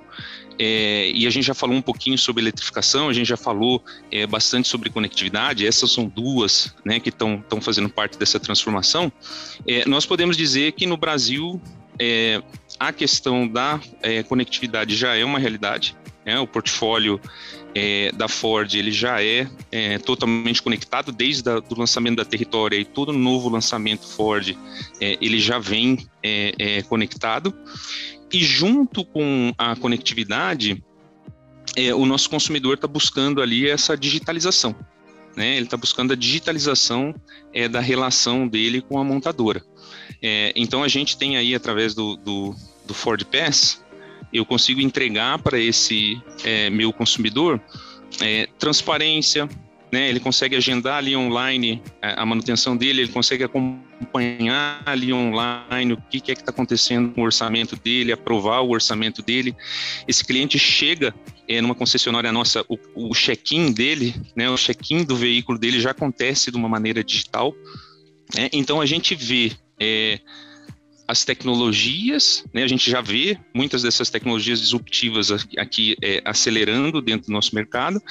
é, 0.58 1.12
e 1.12 1.28
a 1.28 1.30
gente 1.30 1.46
já 1.46 1.54
falou 1.54 1.76
um 1.76 1.82
pouquinho 1.82 2.18
sobre 2.18 2.42
eletrificação, 2.44 3.10
a 3.10 3.14
gente 3.14 3.28
já 3.28 3.38
falou 3.38 3.84
é, 4.12 4.26
bastante 4.26 4.68
sobre 4.68 4.90
conectividade, 4.90 5.66
essas 5.66 5.92
são 5.92 6.08
duas 6.08 6.74
né, 6.84 7.00
que 7.00 7.10
estão 7.10 7.44
fazendo 7.62 7.90
parte 7.90 8.18
dessa 8.18 8.40
transformação. 8.40 9.12
É, 9.68 9.88
nós 9.88 10.06
podemos 10.06 10.38
dizer 10.38 10.72
que 10.74 10.86
no 10.86 10.98
Brasil 10.98 11.62
é, 12.00 12.42
a 12.80 12.92
questão 12.92 13.48
da 13.48 13.80
é, 14.02 14.24
conectividade 14.24 14.96
já 14.96 15.16
é 15.16 15.24
uma 15.24 15.40
realidade, 15.40 15.96
né, 16.26 16.40
o 16.40 16.48
portfólio 16.48 17.20
é, 17.74 18.12
da 18.14 18.28
Ford 18.28 18.74
ele 18.74 18.92
já 18.92 19.22
é, 19.22 19.48
totalmente 20.06 20.62
conectado 20.62 21.12
desde 21.12 21.50
o 21.50 21.64
lançamento 21.78 22.16
da 22.16 22.26
Territória 22.26 22.78
e 22.78 22.86
todo 22.86 23.12
novo 23.12 23.50
lançamento 23.50 24.08
Ford 24.08 24.58
ele 25.00 25.40
já 25.40 25.60
vem 25.60 26.08
conectado 26.88 27.54
e 28.32 28.44
junto 28.44 29.06
com 29.06 29.54
a 29.58 29.76
conectividade, 29.76 30.84
é, 31.76 31.94
o 31.94 32.06
nosso 32.06 32.30
consumidor 32.30 32.76
está 32.76 32.88
buscando 32.88 33.42
ali 33.42 33.70
essa 33.70 33.96
digitalização. 33.96 34.76
Né? 35.36 35.56
Ele 35.56 35.66
está 35.66 35.78
buscando 35.78 36.14
a 36.14 36.16
digitalização 36.16 37.14
é, 37.54 37.68
da 37.68 37.80
relação 37.80 38.48
dele 38.48 38.82
com 38.82 38.98
a 39.00 39.04
montadora. 39.04 39.64
É, 40.22 40.54
então 40.56 40.84
a 40.84 40.88
gente 40.88 41.18
tem 41.18 41.38
aí 41.38 41.54
através 41.54 41.94
do, 41.94 42.16
do, 42.16 42.56
do 42.86 42.94
Ford 42.94 43.24
Pass, 43.26 43.84
eu 44.32 44.46
consigo 44.46 44.82
entregar 44.82 45.40
para 45.40 45.60
esse 45.60 46.22
é, 46.44 46.70
meu 46.70 46.92
consumidor 46.92 47.62
é, 48.22 48.48
transparência, 48.58 49.50
né? 49.92 50.10
Ele 50.10 50.20
consegue 50.20 50.56
agendar 50.56 50.98
ali 50.98 51.16
online 51.16 51.82
é, 52.02 52.14
a 52.18 52.26
manutenção 52.26 52.76
dele, 52.76 53.02
ele 53.02 53.12
consegue 53.12 53.44
acompanhar 53.44 54.82
ali 54.86 55.14
online 55.14 55.94
o 55.94 55.98
que, 56.10 56.20
que 56.20 56.32
é 56.32 56.36
que 56.36 56.42
está 56.42 56.52
acontecendo 56.52 57.14
com 57.14 57.22
o 57.22 57.24
orçamento 57.24 57.76
dele, 57.76 58.12
aprovar 58.12 58.62
o 58.62 58.70
orçamento 58.70 59.22
dele. 59.22 59.56
Esse 60.08 60.24
cliente 60.24 60.58
chega 60.60 61.14
é, 61.48 61.62
numa 61.62 61.76
concessionária 61.76 62.32
nossa, 62.32 62.66
o, 62.68 62.78
o 62.96 63.14
check-in 63.14 63.72
dele, 63.72 64.16
né? 64.36 64.50
O 64.50 64.58
check-in 64.58 65.04
do 65.04 65.16
veículo 65.16 65.58
dele 65.58 65.80
já 65.80 65.92
acontece 65.92 66.52
de 66.52 66.58
uma 66.58 66.68
maneira 66.68 67.04
digital. 67.04 67.54
Né? 68.36 68.50
Então 68.52 68.82
a 68.82 68.86
gente 68.86 69.16
vê 69.16 69.52
é, 69.80 70.20
as 71.08 71.24
tecnologias, 71.24 72.44
né, 72.54 72.64
a 72.64 72.68
gente 72.68 72.90
já 72.90 73.02
vê 73.02 73.38
muitas 73.54 73.84
dessas 73.84 74.10
tecnologias 74.10 74.60
disruptivas 74.60 75.32
aqui 75.58 75.96
é, 76.02 76.22
acelerando 76.26 77.02
dentro 77.02 77.28
do 77.28 77.34
nosso 77.34 77.54
mercado, 77.54 78.02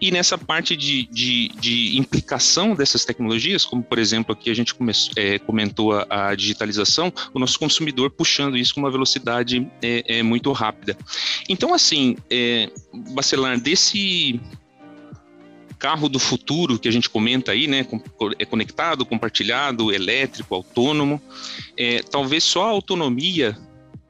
e 0.00 0.10
nessa 0.10 0.38
parte 0.38 0.76
de, 0.76 1.06
de, 1.06 1.48
de, 1.60 1.98
implicação 1.98 2.74
dessas 2.74 3.04
tecnologias, 3.04 3.64
como 3.64 3.82
por 3.82 3.98
exemplo 3.98 4.32
aqui 4.32 4.50
a 4.50 4.54
gente 4.54 4.74
come, 4.74 4.92
é, 5.16 5.38
comentou 5.38 5.92
a, 5.92 6.28
a, 6.28 6.34
digitalização, 6.34 7.12
o 7.32 7.38
nosso 7.38 7.58
consumidor 7.58 8.10
puxando 8.10 8.56
isso 8.56 8.74
com 8.74 8.80
uma 8.80 8.90
velocidade 8.90 9.66
é, 9.82 10.18
é 10.18 10.22
muito 10.22 10.50
rápida. 10.52 10.96
Então, 11.48 11.74
assim, 11.74 12.16
é, 12.30 12.70
Bacelar, 12.92 13.58
desse 13.58 14.40
carro 15.84 16.08
do 16.08 16.18
futuro 16.18 16.78
que 16.78 16.88
a 16.88 16.90
gente 16.90 17.10
comenta 17.10 17.52
aí, 17.52 17.66
né, 17.66 17.86
é 18.38 18.44
conectado, 18.46 19.04
compartilhado, 19.04 19.92
elétrico, 19.92 20.54
autônomo, 20.54 21.20
é, 21.76 22.00
talvez 22.02 22.42
só 22.42 22.68
a 22.68 22.70
autonomia, 22.70 23.54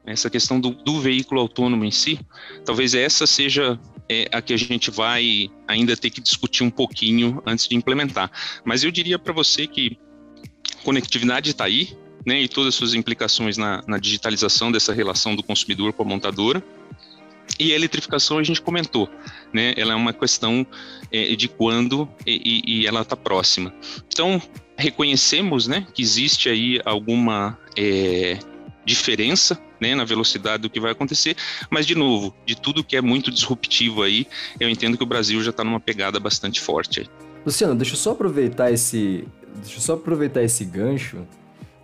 essa 0.05 0.29
questão 0.29 0.57
do, 0.57 0.69
do 0.69 1.01
veículo 1.01 1.41
autônomo 1.41 1.83
em 1.83 1.91
si, 1.91 2.17
talvez 2.63 2.93
essa 2.93 3.27
seja 3.27 3.77
é, 4.07 4.25
a 4.31 4.41
que 4.41 4.53
a 4.53 4.57
gente 4.57 4.89
vai 4.89 5.49
ainda 5.67 5.97
ter 5.97 6.11
que 6.11 6.21
discutir 6.21 6.63
um 6.63 6.69
pouquinho 6.69 7.43
antes 7.45 7.67
de 7.67 7.75
implementar. 7.75 8.31
Mas 8.63 8.85
eu 8.85 8.89
diria 8.89 9.19
para 9.19 9.33
você 9.33 9.67
que 9.67 9.97
conectividade 10.81 11.49
está 11.49 11.65
aí, 11.65 11.89
né, 12.25 12.39
e 12.39 12.47
todas 12.47 12.69
as 12.69 12.75
suas 12.75 12.93
implicações 12.93 13.57
na, 13.57 13.83
na 13.85 13.97
digitalização 13.97 14.71
dessa 14.71 14.93
relação 14.93 15.35
do 15.35 15.43
consumidor 15.43 15.91
com 15.91 16.03
a 16.03 16.05
montadora. 16.05 16.63
E 17.59 17.71
a 17.71 17.75
eletrificação 17.75 18.37
a 18.37 18.43
gente 18.43 18.61
comentou, 18.61 19.09
né? 19.53 19.73
Ela 19.77 19.93
é 19.93 19.95
uma 19.95 20.11
questão 20.13 20.65
é, 21.11 21.35
de 21.35 21.47
quando 21.47 22.07
e, 22.25 22.61
e 22.81 22.87
ela 22.87 23.01
está 23.01 23.15
próxima. 23.15 23.73
Então 24.07 24.41
reconhecemos, 24.77 25.67
né, 25.67 25.87
que 25.93 26.01
existe 26.01 26.49
aí 26.49 26.81
alguma 26.83 27.57
é, 27.77 28.37
diferença, 28.85 29.59
né, 29.79 29.95
na 29.95 30.03
velocidade 30.03 30.63
do 30.63 30.69
que 30.69 30.79
vai 30.79 30.91
acontecer, 30.91 31.35
mas 31.69 31.85
de 31.85 31.95
novo, 31.95 32.35
de 32.45 32.55
tudo 32.55 32.83
que 32.83 32.95
é 32.95 33.01
muito 33.01 33.31
disruptivo 33.31 34.03
aí, 34.03 34.27
eu 34.59 34.69
entendo 34.69 34.97
que 34.97 35.03
o 35.03 35.07
Brasil 35.07 35.41
já 35.41 35.49
está 35.49 35.63
numa 35.63 35.79
pegada 35.79 36.19
bastante 36.19 36.59
forte. 36.59 37.01
Aí. 37.01 37.07
Luciano, 37.45 37.75
deixa 37.75 37.93
eu 37.93 37.97
só 37.97 38.11
aproveitar 38.11 38.71
esse, 38.71 39.27
deixa 39.55 39.77
eu 39.77 39.81
só 39.81 39.93
aproveitar 39.93 40.43
esse 40.43 40.65
gancho 40.65 41.25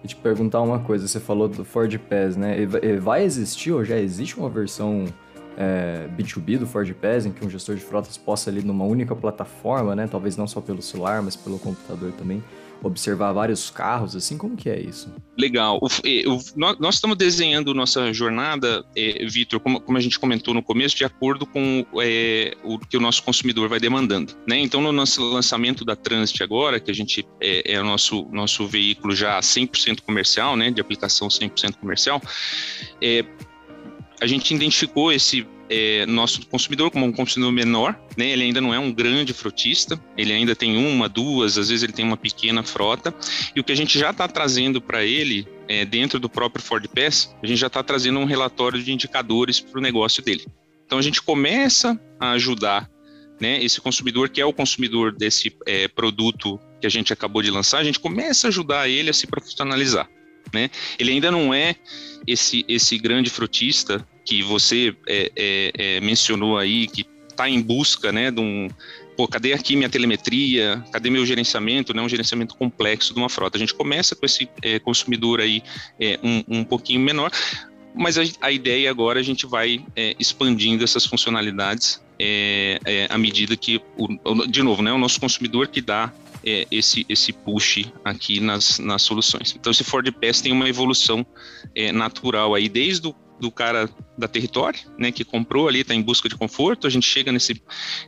e 0.03 0.07
te 0.07 0.15
perguntar 0.15 0.61
uma 0.61 0.79
coisa. 0.79 1.07
Você 1.07 1.19
falou 1.19 1.47
do 1.47 1.63
Ford 1.63 1.95
Pass, 1.97 2.35
né? 2.35 2.65
Vai 2.99 3.23
existir 3.23 3.71
ou 3.71 3.85
já 3.85 3.99
existe 3.99 4.37
uma 4.37 4.49
versão 4.49 5.05
é, 5.57 6.07
B2B 6.17 6.57
do 6.57 6.67
Ford 6.67 6.91
Pass, 6.93 7.25
em 7.25 7.31
que 7.31 7.45
um 7.45 7.49
gestor 7.49 7.75
de 7.75 7.81
frotas 7.81 8.17
possa 8.17 8.49
ali 8.49 8.61
numa 8.61 8.85
única 8.85 9.15
plataforma, 9.15 9.95
né, 9.95 10.07
talvez 10.09 10.37
não 10.37 10.47
só 10.47 10.61
pelo 10.61 10.81
celular, 10.81 11.21
mas 11.21 11.35
pelo 11.35 11.59
computador 11.59 12.11
também, 12.13 12.43
observar 12.83 13.31
vários 13.31 13.69
carros, 13.69 14.15
assim, 14.15 14.37
como 14.37 14.55
que 14.55 14.69
é 14.69 14.79
isso? 14.79 15.13
Legal. 15.37 15.79
O, 15.81 15.85
o, 15.85 16.41
nós 16.55 16.95
estamos 16.95 17.15
desenhando 17.15 17.73
nossa 17.73 18.11
jornada, 18.11 18.83
é, 18.95 19.25
Vitor, 19.25 19.59
como, 19.59 19.79
como, 19.79 19.97
a 19.97 20.01
gente 20.01 20.19
comentou 20.19 20.53
no 20.53 20.63
começo, 20.63 20.95
de 20.95 21.05
acordo 21.05 21.45
com 21.45 21.85
é, 22.01 22.55
o 22.63 22.79
que 22.79 22.97
o 22.97 22.99
nosso 22.99 23.23
consumidor 23.23 23.69
vai 23.69 23.79
demandando. 23.79 24.33
Né? 24.47 24.59
Então, 24.59 24.81
no 24.81 24.91
nosso 24.91 25.23
lançamento 25.31 25.85
da 25.85 25.95
Transit 25.95 26.41
agora, 26.41 26.79
que 26.79 26.89
a 26.89 26.93
gente 26.93 27.27
é, 27.39 27.73
é 27.73 27.79
o 27.79 27.83
nosso, 27.83 28.27
nosso 28.31 28.67
veículo 28.67 29.15
já 29.15 29.39
100% 29.39 30.01
comercial, 30.01 30.55
né, 30.55 30.71
de 30.71 30.81
aplicação 30.81 31.27
100% 31.27 31.75
comercial, 31.75 32.21
é, 33.01 33.23
a 34.21 34.27
gente 34.27 34.53
identificou 34.53 35.11
esse 35.11 35.47
é, 35.67 36.05
nosso 36.05 36.45
consumidor 36.47 36.91
como 36.91 37.05
um 37.05 37.11
consumidor 37.11 37.51
menor, 37.51 37.99
né? 38.17 38.29
Ele 38.29 38.43
ainda 38.43 38.61
não 38.61 38.73
é 38.73 38.77
um 38.77 38.91
grande 38.91 39.33
frotista, 39.33 39.99
ele 40.17 40.31
ainda 40.31 40.55
tem 40.55 40.77
uma, 40.77 41.09
duas, 41.09 41.57
às 41.57 41.69
vezes 41.69 41.81
ele 41.81 41.93
tem 41.93 42.05
uma 42.05 42.17
pequena 42.17 42.61
frota. 42.61 43.15
E 43.55 43.59
o 43.59 43.63
que 43.63 43.71
a 43.71 43.75
gente 43.75 43.97
já 43.97 44.11
está 44.11 44.27
trazendo 44.27 44.81
para 44.81 45.03
ele 45.03 45.47
é, 45.67 45.85
dentro 45.85 46.19
do 46.19 46.29
próprio 46.29 46.63
Ford 46.63 46.85
Pass, 46.89 47.35
a 47.41 47.47
gente 47.47 47.57
já 47.57 47.67
está 47.67 47.81
trazendo 47.81 48.19
um 48.19 48.25
relatório 48.25 48.83
de 48.83 48.91
indicadores 48.91 49.59
para 49.59 49.79
o 49.79 49.81
negócio 49.81 50.21
dele. 50.21 50.45
Então 50.85 50.99
a 50.99 51.01
gente 51.01 51.21
começa 51.21 51.99
a 52.19 52.31
ajudar 52.31 52.89
né, 53.39 53.63
esse 53.63 53.81
consumidor 53.81 54.29
que 54.29 54.41
é 54.41 54.45
o 54.45 54.53
consumidor 54.53 55.15
desse 55.15 55.55
é, 55.65 55.87
produto 55.87 56.59
que 56.79 56.85
a 56.85 56.89
gente 56.89 57.13
acabou 57.13 57.41
de 57.41 57.49
lançar, 57.49 57.79
a 57.79 57.83
gente 57.83 57.99
começa 57.99 58.47
a 58.47 58.49
ajudar 58.49 58.89
ele 58.89 59.09
a 59.09 59.13
se 59.13 59.25
profissionalizar. 59.25 60.07
Né? 60.53 60.69
Ele 60.99 61.11
ainda 61.11 61.31
não 61.31 61.53
é 61.53 61.75
esse, 62.27 62.65
esse 62.67 62.97
grande 62.97 63.29
frutista 63.29 64.05
que 64.25 64.43
você 64.43 64.95
é, 65.07 65.31
é, 65.35 65.71
é, 65.77 66.01
mencionou 66.01 66.57
aí, 66.57 66.87
que 66.87 67.05
está 67.29 67.49
em 67.49 67.61
busca 67.61 68.11
né, 68.11 68.31
de 68.31 68.39
um. 68.39 68.69
Pô, 69.15 69.27
cadê 69.27 69.53
aqui 69.53 69.75
minha 69.75 69.89
telemetria? 69.89 70.83
Cadê 70.91 71.09
meu 71.09 71.25
gerenciamento? 71.25 71.93
Né, 71.93 72.01
um 72.01 72.09
gerenciamento 72.09 72.55
complexo 72.55 73.13
de 73.13 73.19
uma 73.19 73.29
frota. 73.29 73.57
A 73.57 73.59
gente 73.59 73.73
começa 73.73 74.15
com 74.15 74.25
esse 74.25 74.49
é, 74.61 74.79
consumidor 74.79 75.39
aí 75.39 75.61
é, 75.99 76.19
um, 76.23 76.43
um 76.59 76.63
pouquinho 76.63 76.99
menor, 76.99 77.31
mas 77.93 78.17
a, 78.17 78.23
a, 78.41 78.51
ideia 78.51 78.89
agora 78.89 79.19
a 79.19 79.23
gente 79.23 79.45
vai 79.45 79.83
é, 79.95 80.15
expandindo 80.19 80.83
essas 80.83 81.05
funcionalidades 81.05 82.01
à 83.09 83.17
medida 83.17 83.57
que, 83.57 83.81
o, 83.97 84.45
de 84.45 84.61
novo, 84.61 84.83
né, 84.83 84.93
o 84.93 84.97
nosso 84.99 85.19
consumidor 85.19 85.67
que 85.67 85.81
dá 85.81 86.13
é, 86.45 86.67
esse, 86.71 87.05
esse 87.07 87.31
push 87.31 87.85
aqui 88.03 88.39
nas, 88.39 88.79
nas 88.79 89.01
soluções. 89.01 89.55
Então, 89.55 89.71
esse 89.71 89.83
Ford 89.83 90.09
Pass 90.13 90.41
tem 90.41 90.51
uma 90.51 90.67
evolução 90.67 91.25
é, 91.75 91.91
natural 91.91 92.55
aí, 92.55 92.67
desde 92.67 93.07
o 93.07 93.13
do 93.41 93.51
cara 93.51 93.89
da 94.17 94.27
território, 94.27 94.79
né, 94.97 95.11
que 95.11 95.25
comprou 95.25 95.67
ali, 95.67 95.81
está 95.81 95.95
em 95.95 96.01
busca 96.01 96.29
de 96.29 96.35
conforto, 96.35 96.85
a 96.85 96.89
gente 96.89 97.07
chega 97.07 97.31
nesse, 97.31 97.61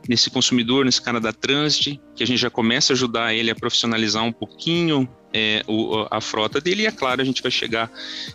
nesse 0.08 0.30
consumidor, 0.30 0.84
nesse 0.84 1.02
cara 1.02 1.20
da 1.20 1.32
Transit, 1.32 2.00
que 2.14 2.22
a 2.22 2.26
gente 2.26 2.38
já 2.38 2.48
começa 2.48 2.92
a 2.92 2.94
ajudar 2.94 3.34
ele 3.34 3.50
a 3.50 3.54
profissionalizar 3.54 4.22
um 4.22 4.32
pouquinho 4.32 5.08
é, 5.34 5.64
o, 5.66 6.06
a 6.08 6.20
frota 6.20 6.60
dele, 6.60 6.84
e 6.84 6.86
é 6.86 6.92
claro, 6.92 7.20
a 7.20 7.24
gente 7.24 7.42
vai 7.42 7.50
chegar 7.50 7.90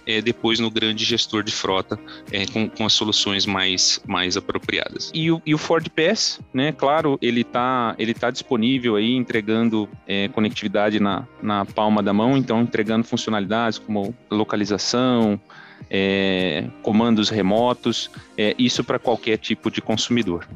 é, 0.05 0.21
depois 0.21 0.59
no 0.59 0.69
grande 0.69 1.05
gestor 1.05 1.41
de 1.41 1.53
frota 1.53 1.97
é, 2.29 2.45
com, 2.47 2.69
com 2.69 2.85
as 2.85 2.91
soluções 2.91 3.45
mais, 3.45 4.01
mais 4.05 4.35
apropriadas. 4.35 5.09
E 5.13 5.31
o, 5.31 5.41
e 5.45 5.55
o 5.55 5.57
Ford 5.57 5.87
Pass, 5.89 6.41
né, 6.53 6.73
claro, 6.73 7.17
ele 7.21 7.41
está 7.41 7.95
ele 7.97 8.13
tá 8.13 8.29
disponível 8.29 8.97
aí, 8.97 9.15
entregando 9.15 9.87
é, 10.05 10.27
conectividade 10.27 10.99
na, 10.99 11.25
na 11.41 11.63
palma 11.63 12.03
da 12.03 12.11
mão, 12.11 12.35
então 12.35 12.61
entregando 12.61 13.05
funcionalidades 13.05 13.79
como 13.79 14.13
localização, 14.29 15.39
é, 15.89 16.65
comandos 16.81 17.29
remotos, 17.29 18.09
é, 18.37 18.55
isso 18.57 18.83
para 18.83 18.97
qualquer 18.97 19.37
tipo 19.37 19.69
de 19.69 19.81
consumidor. 19.81 20.47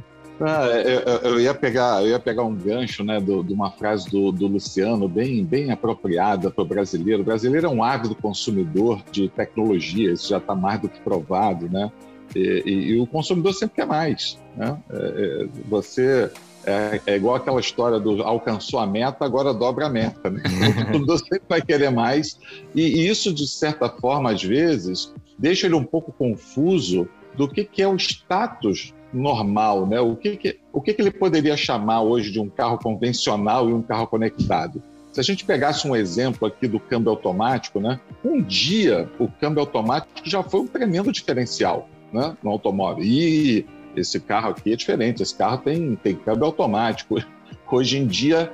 Ah, 0.41 0.65
eu, 0.65 1.31
eu, 1.31 1.39
ia 1.39 1.53
pegar, 1.53 2.01
eu 2.01 2.09
ia 2.09 2.19
pegar 2.19 2.43
um 2.43 2.55
gancho 2.55 3.03
né, 3.03 3.19
do, 3.19 3.43
de 3.43 3.53
uma 3.53 3.71
frase 3.71 4.09
do, 4.09 4.31
do 4.31 4.47
Luciano, 4.47 5.07
bem, 5.07 5.45
bem 5.45 5.71
apropriada 5.71 6.49
para 6.49 6.63
o 6.63 6.65
brasileiro. 6.65 7.21
O 7.21 7.25
brasileiro 7.25 7.67
é 7.67 7.69
um 7.69 7.83
ávido 7.83 8.15
consumidor 8.15 9.01
de 9.11 9.29
tecnologia, 9.29 10.11
isso 10.11 10.29
já 10.29 10.37
está 10.39 10.55
mais 10.55 10.81
do 10.81 10.89
que 10.89 10.99
provado, 10.99 11.69
né? 11.69 11.91
E, 12.35 12.63
e, 12.65 12.71
e, 12.91 12.99
o 12.99 13.05
consumidor 13.05 13.53
sempre 13.53 13.75
quer 13.75 13.85
mais. 13.85 14.39
Né? 14.57 14.75
É, 14.89 14.97
é 14.97 15.47
você 15.69 16.31
é, 16.65 17.01
é, 17.05 17.15
igual 17.15 17.35
aquela 17.35 17.59
história 17.59 17.99
do 17.99 18.23
alcançou 18.23 18.79
a 18.79 18.85
meta, 18.85 19.25
agora 19.25 19.53
dobra 19.53 19.87
a 19.87 19.89
meta. 19.89 20.29
Né? 20.29 20.41
O 20.69 20.73
consumidor 20.85 21.19
sempre 21.19 21.43
vai 21.47 21.61
querer 21.61 21.89
mais. 21.89 22.39
E, 22.73 22.81
e, 22.81 23.07
isso, 23.07 23.33
de 23.33 23.47
certa 23.47 23.89
forma, 23.89 24.31
às 24.31 24.43
vezes, 24.43 25.13
deixa 25.37 25.67
ele 25.67 25.75
um 25.75 25.83
pouco 25.83 26.11
confuso 26.11 27.07
do 27.35 27.47
que, 27.47 27.63
que 27.63 27.81
é 27.81 27.87
o 27.87 27.95
status 27.95 28.93
normal, 29.13 29.85
né? 29.85 29.99
O 29.99 30.15
que, 30.15 30.37
que 30.37 30.59
o 30.71 30.81
que, 30.81 30.93
que 30.93 31.01
ele 31.01 31.11
poderia 31.11 31.55
chamar 31.55 32.01
hoje 32.01 32.31
de 32.31 32.39
um 32.39 32.49
carro 32.49 32.77
convencional 32.79 33.69
e 33.69 33.73
um 33.73 33.81
carro 33.81 34.07
conectado? 34.07 34.81
Se 35.11 35.19
a 35.19 35.23
gente 35.23 35.45
pegasse 35.45 35.87
um 35.87 35.95
exemplo 35.95 36.47
aqui 36.47 36.67
do 36.67 36.79
câmbio 36.79 37.11
automático, 37.11 37.79
né? 37.79 37.99
Um 38.25 38.41
dia 38.41 39.09
o 39.19 39.27
câmbio 39.27 39.59
automático 39.59 40.27
já 40.27 40.41
foi 40.41 40.61
um 40.61 40.67
tremendo 40.67 41.11
diferencial, 41.11 41.87
né? 42.11 42.35
No 42.41 42.49
automóvel. 42.49 43.03
E 43.03 43.65
esse 43.95 44.19
carro 44.19 44.49
aqui 44.49 44.73
é 44.73 44.75
diferente. 44.75 45.21
Esse 45.21 45.35
carro 45.35 45.59
tem 45.59 45.95
tem 45.95 46.15
câmbio 46.15 46.45
automático. 46.45 47.15
Hoje 47.71 47.97
em 47.97 48.05
dia 48.05 48.51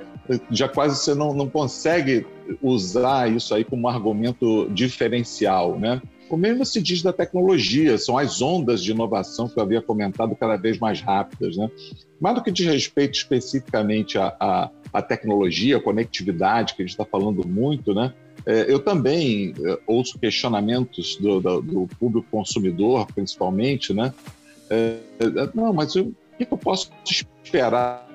já 0.52 0.68
quase 0.68 0.98
você 0.98 1.16
não, 1.16 1.34
não 1.34 1.50
consegue 1.50 2.26
usar 2.62 3.32
isso 3.32 3.54
aí 3.54 3.64
como 3.64 3.84
um 3.84 3.88
argumento 3.90 4.70
diferencial, 4.70 5.78
né? 5.78 6.02
O 6.30 6.38
mesmo 6.38 6.64
se 6.64 6.80
diz 6.80 7.02
da 7.02 7.12
tecnologia, 7.12 7.98
são 7.98 8.16
as 8.16 8.40
ondas 8.40 8.84
de 8.84 8.92
inovação 8.92 9.50
que 9.50 9.58
eu 9.58 9.64
havia 9.64 9.82
comentado 9.82 10.36
cada 10.36 10.58
vez 10.58 10.78
mais 10.78 11.02
rápidas. 11.02 11.58
Né? 11.58 11.70
Mas 12.22 12.36
do 12.36 12.44
que 12.44 12.52
diz 12.52 12.68
respeito 12.68 13.18
especificamente 13.18 14.16
à, 14.16 14.36
à, 14.40 14.70
à 14.94 15.02
tecnologia, 15.02 15.78
à 15.78 15.82
conectividade, 15.82 16.76
que 16.76 16.84
a 16.84 16.86
gente 16.86 16.92
está 16.92 17.06
falando 17.06 17.48
muito, 17.48 17.96
né? 17.96 18.14
É, 18.46 18.72
eu 18.72 18.80
também 18.80 19.54
é, 19.60 19.80
ouço 19.88 20.20
questionamentos 20.20 21.18
do, 21.18 21.42
do, 21.42 21.62
do, 21.62 21.88
público 22.00 22.28
consumidor, 22.32 23.08
principalmente, 23.08 23.94
né? 23.94 24.14
É, 24.70 25.00
não, 25.54 25.74
mas 25.74 25.96
o 25.96 26.14
que 26.38 26.48
eu 26.50 26.58
posso 26.58 26.92
esperar 27.04 28.08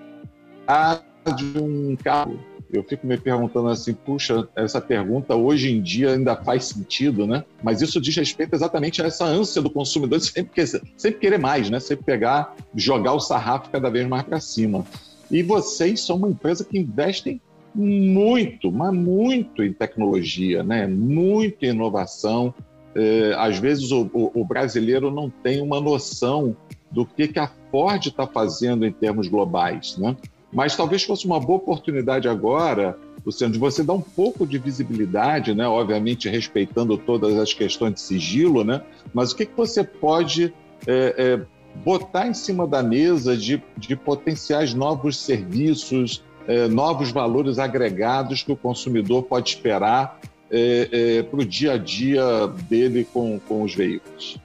de 1.36 1.58
um 1.58 1.96
carro 1.96 2.38
eu 2.76 2.82
fico 2.82 3.06
me 3.06 3.16
perguntando 3.16 3.68
assim, 3.68 3.94
puxa, 3.94 4.48
essa 4.56 4.80
pergunta 4.80 5.34
hoje 5.34 5.70
em 5.70 5.80
dia 5.80 6.12
ainda 6.12 6.36
faz 6.36 6.66
sentido, 6.66 7.26
né? 7.26 7.44
Mas 7.62 7.80
isso 7.80 8.00
diz 8.00 8.16
respeito 8.16 8.54
exatamente 8.54 9.00
a 9.00 9.06
essa 9.06 9.24
ânsia 9.24 9.62
do 9.62 9.70
consumidor 9.70 10.18
de 10.18 10.26
sempre, 10.30 10.66
sempre 10.96 11.20
querer 11.20 11.38
mais, 11.38 11.70
né? 11.70 11.78
Sempre 11.78 12.04
pegar, 12.04 12.54
jogar 12.74 13.12
o 13.12 13.20
sarrafo 13.20 13.70
cada 13.70 13.88
vez 13.90 14.06
mais 14.06 14.24
para 14.24 14.40
cima. 14.40 14.84
E 15.30 15.42
vocês 15.42 16.00
são 16.00 16.16
uma 16.16 16.28
empresa 16.28 16.64
que 16.64 16.78
investem 16.78 17.40
muito, 17.74 18.70
mas 18.70 18.92
muito 18.92 19.62
em 19.62 19.72
tecnologia, 19.72 20.62
né? 20.62 20.86
Muito 20.86 21.64
em 21.64 21.70
inovação. 21.70 22.54
É, 22.96 23.34
às 23.36 23.58
vezes 23.58 23.90
o, 23.90 24.08
o, 24.12 24.40
o, 24.40 24.44
brasileiro 24.44 25.10
não 25.10 25.28
tem 25.28 25.60
uma 25.60 25.80
noção 25.80 26.56
do 26.90 27.04
que, 27.04 27.26
que 27.26 27.38
a 27.38 27.50
Ford 27.70 28.06
está 28.06 28.26
fazendo 28.26 28.86
em 28.86 28.92
termos 28.92 29.26
globais, 29.26 29.96
né? 29.98 30.16
Mas 30.54 30.76
talvez 30.76 31.02
fosse 31.02 31.26
uma 31.26 31.40
boa 31.40 31.58
oportunidade 31.58 32.28
agora, 32.28 32.96
Luciano, 33.26 33.52
de 33.52 33.58
você 33.58 33.82
dar 33.82 33.94
um 33.94 34.00
pouco 34.00 34.46
de 34.46 34.56
visibilidade, 34.56 35.52
né? 35.52 35.66
obviamente 35.66 36.28
respeitando 36.28 36.96
todas 36.96 37.36
as 37.36 37.52
questões 37.52 37.94
de 37.94 38.00
sigilo, 38.00 38.62
né? 38.62 38.80
mas 39.12 39.32
o 39.32 39.36
que, 39.36 39.46
que 39.46 39.56
você 39.56 39.82
pode 39.82 40.54
é, 40.86 41.14
é, 41.18 41.40
botar 41.82 42.28
em 42.28 42.34
cima 42.34 42.68
da 42.68 42.84
mesa 42.84 43.36
de, 43.36 43.60
de 43.76 43.96
potenciais 43.96 44.72
novos 44.72 45.18
serviços, 45.18 46.22
é, 46.46 46.68
novos 46.68 47.10
valores 47.10 47.58
agregados 47.58 48.44
que 48.44 48.52
o 48.52 48.56
consumidor 48.56 49.24
pode 49.24 49.48
esperar 49.48 50.20
é, 50.50 50.88
é, 50.92 51.22
para 51.22 51.40
o 51.40 51.44
dia 51.44 51.72
a 51.72 51.78
dia 51.78 52.46
dele 52.68 53.06
com, 53.12 53.38
com 53.40 53.62
os 53.62 53.74
veículos, 53.74 54.38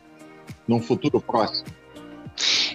num 0.68 0.82
futuro 0.82 1.20
próximo? 1.20 1.68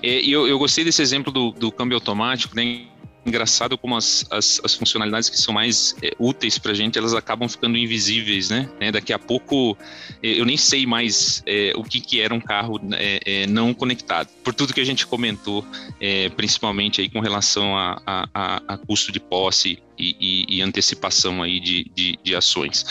É, 0.03 0.21
eu, 0.27 0.47
eu 0.47 0.59
gostei 0.59 0.85
desse 0.85 1.01
exemplo 1.01 1.33
do, 1.33 1.51
do 1.51 1.73
câmbio 1.73 1.97
automático, 1.97 2.55
né? 2.55 2.83
Engraçado 3.27 3.79
como 3.79 3.97
as, 3.97 4.27
as, 4.31 4.61
as 4.65 4.75
funcionalidades 4.75 5.29
que 5.29 5.39
são 5.39 5.55
mais 5.55 5.97
é, 6.03 6.13
úteis 6.19 6.59
para 6.59 6.73
a 6.73 6.75
gente, 6.75 6.99
elas 6.99 7.15
acabam 7.15 7.49
ficando 7.49 7.77
invisíveis, 7.77 8.51
né? 8.51 8.69
É, 8.81 8.93
daqui 8.93 9.13
a 9.13 9.19
pouco 9.19 9.77
é, 10.23 10.41
eu 10.41 10.45
nem 10.45 10.57
sei 10.57 10.87
mais 10.87 11.43
é, 11.47 11.73
o 11.77 11.83
que, 11.83 12.01
que 12.01 12.21
era 12.21 12.35
um 12.35 12.41
carro 12.41 12.81
é, 12.93 13.21
é, 13.25 13.47
não 13.47 13.73
conectado, 13.73 14.29
por 14.43 14.55
tudo 14.55 14.75
que 14.75 14.81
a 14.81 14.85
gente 14.85 15.07
comentou, 15.07 15.65
principalmente 16.37 17.01
aí 17.01 17.09
com 17.09 17.21
relação 17.21 17.77
a, 17.77 18.01
a, 18.07 18.63
a 18.69 18.77
custo 18.77 19.11
de 19.11 19.21
posse 19.21 19.79
e, 19.99 20.17
e, 20.21 20.57
e 20.57 20.63
antecipação 20.63 21.43
aí 21.43 21.61
de, 21.61 21.91
de, 21.95 22.19
de 22.23 22.35
ações. 22.35 22.85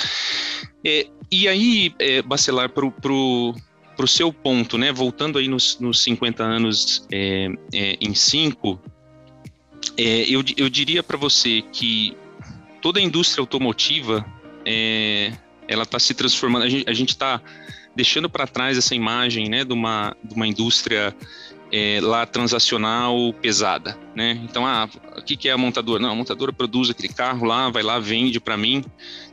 e 1.32 1.48
aí, 1.48 1.93
Bacelar, 2.26 2.69
para 2.69 2.86
o 2.86 3.54
para 3.96 4.06
o 4.06 4.08
seu 4.08 4.34
ponto, 4.34 4.78
né, 4.78 4.91
voltando 4.91 5.38
aí 5.38 5.48
nos, 5.48 5.80
nos 5.80 6.02
50 6.02 6.43
anos 6.43 7.08
é, 7.12 7.48
é, 7.74 7.98
em 8.02 8.13
5, 8.13 8.80
é, 9.97 10.29
eu, 10.29 10.43
eu 10.58 10.69
diria 10.69 11.03
para 11.03 11.17
você 11.17 11.62
que 11.71 12.17
toda 12.82 12.99
a 12.99 13.01
indústria 13.01 13.41
automotiva 13.41 14.25
é, 14.65 15.34
ela 15.67 15.84
está 15.84 15.99
se 15.99 16.13
transformando. 16.13 16.63
A 16.63 16.93
gente 16.93 17.10
está 17.10 17.41
deixando 17.95 18.29
para 18.29 18.47
trás 18.47 18.77
essa 18.77 18.95
imagem 18.95 19.49
né, 19.49 19.63
de, 19.63 19.73
uma, 19.73 20.15
de 20.23 20.34
uma 20.34 20.47
indústria 20.47 21.15
é, 21.71 21.99
lá 22.01 22.25
transacional 22.25 23.34
pesada, 23.34 23.97
né? 24.15 24.39
Então, 24.43 24.65
ah, 24.65 24.88
o 25.17 25.23
que, 25.23 25.36
que 25.36 25.49
é 25.49 25.51
a 25.51 25.58
montadora? 25.58 26.01
Não, 26.01 26.12
a 26.12 26.15
montadora 26.15 26.53
produz 26.53 26.89
aquele 26.89 27.12
carro 27.12 27.45
lá, 27.45 27.69
vai 27.69 27.82
lá, 27.82 27.97
vende 27.97 28.39
para 28.39 28.56
mim 28.56 28.86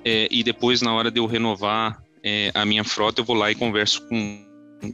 é, 0.04 0.26
e 0.30 0.42
depois 0.42 0.80
na 0.80 0.92
hora 0.94 1.10
de 1.10 1.20
eu 1.20 1.26
renovar 1.26 2.02
é, 2.24 2.50
a 2.54 2.64
minha 2.64 2.82
frota 2.82 3.20
eu 3.20 3.24
vou 3.26 3.36
lá 3.36 3.50
e 3.50 3.54
converso 3.54 4.06
com, 4.08 4.46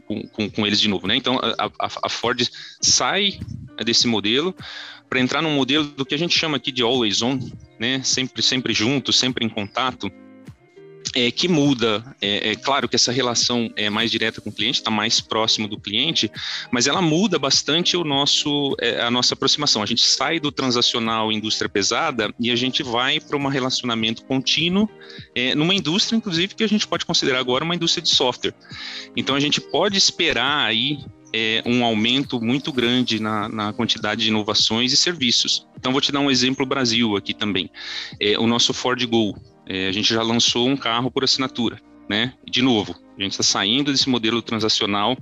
com, 0.07 0.29
com, 0.29 0.50
com 0.50 0.66
eles 0.66 0.81
de 0.81 0.88
novo, 0.88 1.07
né? 1.07 1.14
Então, 1.14 1.38
a, 1.38 1.66
a, 1.66 1.88
a 2.05 2.09
Ford 2.09 2.48
sai 2.81 3.38
desse 3.85 4.09
modelo 4.09 4.52
para 5.09 5.21
entrar 5.21 5.42
num 5.42 5.55
modelo 5.55 5.85
do 5.85 6.05
que 6.05 6.14
a 6.14 6.19
gente 6.19 6.38
chama 6.38 6.57
aqui 6.57 6.73
de 6.73 6.83
always 6.83 7.23
on, 7.23 7.38
né? 7.79 8.03
Sempre, 8.03 8.42
sempre 8.42 8.73
junto, 8.73 9.12
sempre 9.12 9.45
em 9.45 9.49
contato. 9.49 10.11
É, 11.14 11.31
que 11.31 11.49
muda. 11.49 12.05
É, 12.21 12.51
é, 12.51 12.57
claro 12.57 12.88
que 12.88 12.97
essa 12.97 13.12
relação 13.12 13.71
é 13.77 13.88
mais 13.88 14.11
direta 14.11 14.40
com 14.40 14.51
o 14.51 14.53
cliente, 14.53 14.81
está 14.81 14.90
mais 14.90 15.21
próximo 15.21 15.69
do 15.69 15.79
cliente, 15.79 16.31
mas 16.71 16.87
ela 16.87 17.01
muda 17.01 17.38
bastante 17.38 17.97
o 17.97 18.05
nosso, 18.05 18.77
é, 18.81 19.01
a 19.01 19.11
nossa 19.11 19.35
aproximação. 19.35 19.83
A 19.83 19.87
gente 19.87 20.05
sai 20.05 20.40
do 20.40 20.51
transacional 20.51 21.31
indústria 21.31 21.69
pesada 21.69 22.35
e 22.38 22.51
a 22.51 22.57
gente 22.57 22.83
vai 22.83 23.21
para 23.21 23.37
um 23.37 23.47
relacionamento 23.47 24.25
contínuo 24.25 24.88
é, 25.35 25.55
numa 25.55 25.75
indústria, 25.75 26.16
inclusive, 26.16 26.55
que 26.55 26.64
a 26.64 26.69
gente 26.69 26.87
pode 26.87 27.07
considerar 27.07 27.38
agora 27.38 27.64
uma 27.64 27.75
indústria 27.75 28.03
de 28.03 28.11
software. 28.11 28.55
Então 29.16 29.37
a 29.37 29.40
gente 29.40 29.61
pode 29.61 29.97
esperar 29.97 30.66
aí 30.66 30.99
é, 31.37 31.62
um 31.66 31.85
aumento 31.85 32.40
muito 32.40 32.72
grande 32.72 33.20
na, 33.20 33.46
na, 33.46 33.72
quantidade 33.75 34.22
de 34.22 34.29
inovações 34.29 34.90
e 34.94 34.96
serviços. 34.96 35.66
Então, 35.77 35.92
vou 35.92 36.01
te 36.01 36.11
dar 36.11 36.20
um 36.20 36.31
exemplo 36.31 36.64
Brasil 36.64 37.14
aqui 37.14 37.35
também. 37.35 37.68
É, 38.18 38.38
o 38.38 38.46
nosso 38.46 38.72
Ford 38.72 39.05
Gol, 39.05 39.37
é, 39.66 39.88
a 39.88 39.92
gente 39.92 40.14
já 40.14 40.22
lançou 40.22 40.66
um 40.66 40.79
carro 40.79 41.11
por 41.11 41.22
assinatura, 41.25 41.79
né? 42.09 42.33
De 42.51 42.62
novo, 42.62 42.96
a 43.18 43.22
gente 43.22 43.33
está 43.33 43.42
saindo 43.42 43.92
desse 43.92 44.09
modelo 44.09 44.40
transacional 44.40 45.14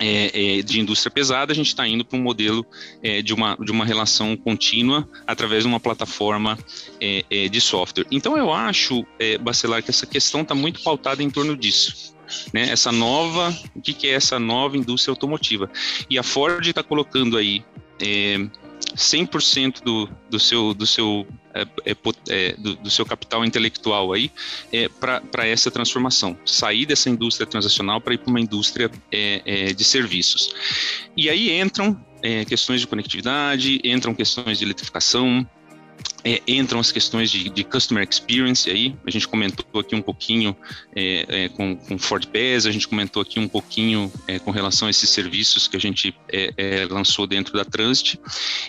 é, 0.00 0.58
é, 0.58 0.62
de 0.62 0.80
indústria 0.80 1.10
pesada, 1.10 1.52
a 1.52 1.54
gente 1.54 1.66
está 1.66 1.86
indo 1.86 2.06
para 2.06 2.18
um 2.18 2.22
modelo 2.22 2.64
é, 3.02 3.20
de, 3.20 3.34
uma, 3.34 3.54
de 3.56 3.70
uma 3.70 3.84
relação 3.84 4.34
contínua 4.34 5.06
através 5.26 5.64
de 5.64 5.68
uma 5.68 5.78
plataforma 5.78 6.58
é, 6.98 7.22
é, 7.28 7.48
de 7.48 7.60
software. 7.60 8.06
Então, 8.10 8.34
eu 8.38 8.50
acho, 8.50 9.04
Bacelar, 9.42 9.82
que 9.82 9.90
essa 9.90 10.06
questão 10.06 10.40
está 10.40 10.54
muito 10.54 10.82
pautada 10.82 11.22
em 11.22 11.28
torno 11.28 11.54
disso 11.54 12.11
né? 12.52 12.70
Essa 12.70 12.92
nova, 12.92 13.56
o 13.74 13.80
que, 13.80 13.92
que 13.92 14.08
é 14.08 14.12
essa 14.12 14.38
nova 14.38 14.76
indústria 14.76 15.12
automotiva? 15.12 15.70
E 16.08 16.18
a 16.18 16.22
Ford 16.22 16.66
está 16.66 16.82
colocando 16.82 17.36
aí 17.36 17.64
é, 18.00 18.38
100% 18.94 19.82
do, 19.82 20.08
do 20.28 20.38
seu, 20.38 20.74
do 20.74 20.86
seu 20.86 21.26
é, 21.54 21.66
é, 21.84 21.96
é, 22.28 22.54
do, 22.56 22.76
do, 22.76 22.90
seu 22.90 23.04
capital 23.04 23.44
intelectual 23.44 24.12
aí 24.12 24.30
é, 24.72 24.88
para 24.88 25.46
essa 25.46 25.70
transformação, 25.70 26.36
sair 26.46 26.86
dessa 26.86 27.10
indústria 27.10 27.46
transacional 27.46 28.00
para 28.00 28.14
ir 28.14 28.18
para 28.18 28.30
uma 28.30 28.40
indústria 28.40 28.90
é, 29.10 29.42
é, 29.44 29.72
de 29.74 29.84
serviços. 29.84 30.54
E 31.16 31.28
aí 31.28 31.60
entram 31.60 32.00
questões 32.46 32.80
de 32.80 32.86
conectividade, 32.86 33.80
entram 33.82 34.14
questões 34.14 34.56
de 34.56 34.64
eletrificação, 34.64 35.44
é, 36.24 36.40
entram 36.46 36.78
as 36.78 36.92
questões 36.92 37.30
de, 37.30 37.48
de, 37.48 37.64
customer 37.64 38.06
experience 38.08 38.70
aí, 38.70 38.94
a 39.06 39.10
gente 39.10 39.26
comentou 39.26 39.80
aqui 39.80 39.94
um 39.94 40.02
pouquinho 40.02 40.56
é, 40.94 41.26
é, 41.28 41.48
com, 41.48 41.76
com 41.76 41.98
Ford 41.98 42.26
Pass, 42.26 42.66
a 42.66 42.70
gente 42.70 42.86
comentou 42.86 43.22
aqui 43.22 43.40
um 43.40 43.48
pouquinho 43.48 44.12
é, 44.28 44.38
com 44.38 44.50
relação 44.50 44.86
a 44.86 44.90
esses 44.90 45.10
serviços 45.10 45.66
que 45.66 45.76
a 45.76 45.80
gente 45.80 46.14
é, 46.32 46.52
é, 46.56 46.86
lançou 46.86 47.26
dentro 47.26 47.54
da 47.54 47.64
Transit, 47.64 48.20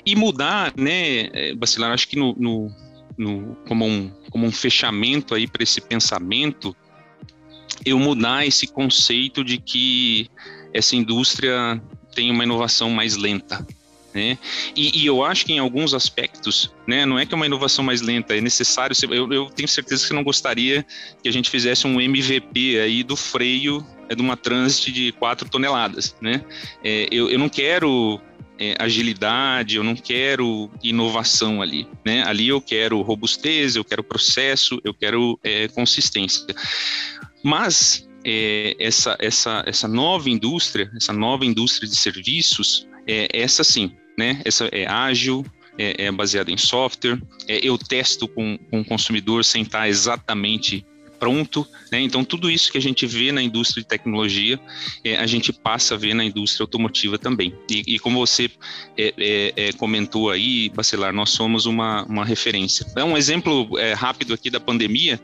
e 0.05 0.15
mudar, 0.15 0.73
né, 0.75 1.53
Bacilar, 1.55 1.91
acho 1.91 2.07
que 2.07 2.15
no, 2.15 2.35
no, 2.37 2.71
no, 3.17 3.55
como, 3.67 3.85
um, 3.85 4.09
como 4.29 4.45
um 4.45 4.51
fechamento 4.51 5.35
aí 5.35 5.47
para 5.47 5.63
esse 5.63 5.79
pensamento, 5.79 6.75
eu 7.85 7.99
mudar 7.99 8.45
esse 8.45 8.67
conceito 8.67 9.43
de 9.43 9.57
que 9.57 10.27
essa 10.73 10.95
indústria 10.95 11.81
tem 12.15 12.31
uma 12.31 12.43
inovação 12.43 12.89
mais 12.89 13.15
lenta, 13.15 13.65
né? 14.13 14.37
E, 14.75 15.01
e, 15.01 15.05
eu 15.05 15.23
acho 15.23 15.45
que 15.45 15.53
em 15.53 15.59
alguns 15.59 15.93
aspectos, 15.93 16.71
né, 16.87 17.05
não 17.05 17.17
é 17.17 17.25
que 17.25 17.33
é 17.33 17.35
uma 17.35 17.45
inovação 17.45 17.83
mais 17.83 18.01
lenta, 18.01 18.35
é 18.35 18.41
necessário. 18.41 18.95
Eu, 19.09 19.31
eu, 19.31 19.45
tenho 19.47 19.67
certeza 19.67 20.01
que 20.01 20.07
você 20.07 20.13
não 20.13 20.23
gostaria 20.23 20.85
que 21.21 21.27
a 21.27 21.31
gente 21.31 21.49
fizesse 21.49 21.87
um 21.87 21.99
MVP 21.99 22.79
aí 22.79 23.03
do 23.03 23.15
freio 23.15 23.85
é, 24.09 24.15
de 24.15 24.21
uma 24.21 24.37
Transit 24.37 24.91
de 24.91 25.11
4 25.13 25.49
toneladas, 25.49 26.15
né? 26.21 26.43
É, 26.83 27.07
eu, 27.11 27.29
eu 27.29 27.39
não 27.39 27.49
quero 27.49 28.21
é, 28.59 28.75
agilidade, 28.79 29.77
eu 29.77 29.83
não 29.83 29.95
quero 29.95 30.69
inovação 30.83 31.61
ali, 31.61 31.87
né? 32.05 32.23
Ali 32.23 32.47
eu 32.47 32.61
quero 32.61 33.01
robustez, 33.01 33.75
eu 33.75 33.83
quero 33.83 34.03
processo, 34.03 34.79
eu 34.83 34.93
quero 34.93 35.39
é, 35.43 35.67
consistência. 35.69 36.45
Mas 37.43 38.07
é, 38.23 38.75
essa, 38.79 39.17
essa, 39.19 39.63
essa 39.65 39.87
nova 39.87 40.29
indústria, 40.29 40.91
essa 40.95 41.11
nova 41.11 41.45
indústria 41.45 41.89
de 41.89 41.95
serviços, 41.95 42.87
é, 43.07 43.27
essa 43.33 43.63
sim, 43.63 43.91
né? 44.17 44.41
Essa 44.45 44.65
é 44.71 44.85
ágil, 44.85 45.45
é, 45.77 46.05
é 46.05 46.11
baseada 46.11 46.51
em 46.51 46.57
software. 46.57 47.21
É, 47.47 47.59
eu 47.65 47.77
testo 47.77 48.27
com, 48.27 48.57
com 48.69 48.81
o 48.81 48.85
consumidor 48.85 49.43
sem 49.43 49.63
estar 49.63 49.87
exatamente 49.87 50.85
pronto. 51.23 51.65
Né? 51.89 52.01
Então, 52.01 52.21
tudo 52.21 52.51
isso 52.51 52.69
que 52.69 52.77
a 52.77 52.81
gente 52.81 53.05
vê 53.05 53.31
na 53.31 53.41
indústria 53.41 53.81
de 53.81 53.87
tecnologia, 53.87 54.59
é, 55.05 55.15
a 55.15 55.25
gente 55.25 55.53
passa 55.53 55.95
a 55.95 55.97
ver 55.97 56.13
na 56.13 56.25
indústria 56.25 56.65
automotiva 56.65 57.17
também. 57.17 57.55
E, 57.71 57.95
e 57.95 57.99
como 57.99 58.19
você 58.19 58.51
é, 58.97 59.13
é, 59.17 59.53
é 59.55 59.71
comentou 59.71 60.29
aí, 60.29 60.67
Bacelar, 60.67 61.13
nós 61.13 61.29
somos 61.29 61.65
uma, 61.65 62.03
uma 62.03 62.25
referência. 62.25 62.85
É 62.97 63.05
um 63.05 63.15
exemplo 63.15 63.79
é, 63.79 63.93
rápido 63.93 64.33
aqui 64.33 64.49
da 64.49 64.59
pandemia. 64.59 65.17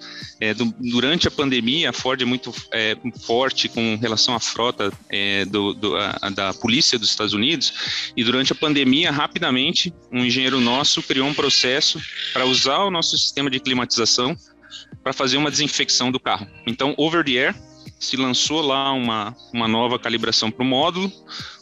Do, 0.56 0.74
durante 0.80 1.28
a 1.28 1.32
pandemia, 1.32 1.90
a 1.90 1.94
Ford 1.94 2.22
é 2.22 2.26
muito 2.26 2.54
forte 3.26 3.68
com 3.68 3.98
relação 3.98 4.34
à 4.34 4.40
frota 4.40 4.90
do, 5.50 5.74
do, 5.74 5.98
a, 5.98 6.30
da 6.30 6.54
polícia 6.54 6.98
dos 6.98 7.10
Estados 7.10 7.34
Unidos. 7.34 7.74
E 8.16 8.24
durante 8.24 8.54
a 8.54 8.56
pandemia, 8.56 9.12
rapidamente, 9.12 9.94
um 10.10 10.24
engenheiro 10.24 10.62
nosso 10.62 11.04
criou 11.04 11.28
um 11.28 11.34
processo 11.34 12.00
para 12.32 12.46
usar 12.46 12.86
o 12.86 12.92
nosso 12.92 13.18
sistema 13.18 13.50
de 13.50 13.60
climatização 13.60 14.38
para 15.04 15.14
fazer 15.14 15.38
uma 15.38 15.52
desinfecção 15.52 16.12
do 16.12 16.20
carro. 16.20 16.48
Então, 16.66 16.94
over 16.98 17.24
the 17.24 17.32
air, 17.32 17.56
se 18.00 18.16
lançou 18.16 18.62
lá 18.62 18.92
uma, 18.94 19.36
uma 19.54 19.68
nova 19.68 20.00
calibração 20.00 20.50
para 20.50 20.64
o 20.64 20.68
módulo, 20.68 21.12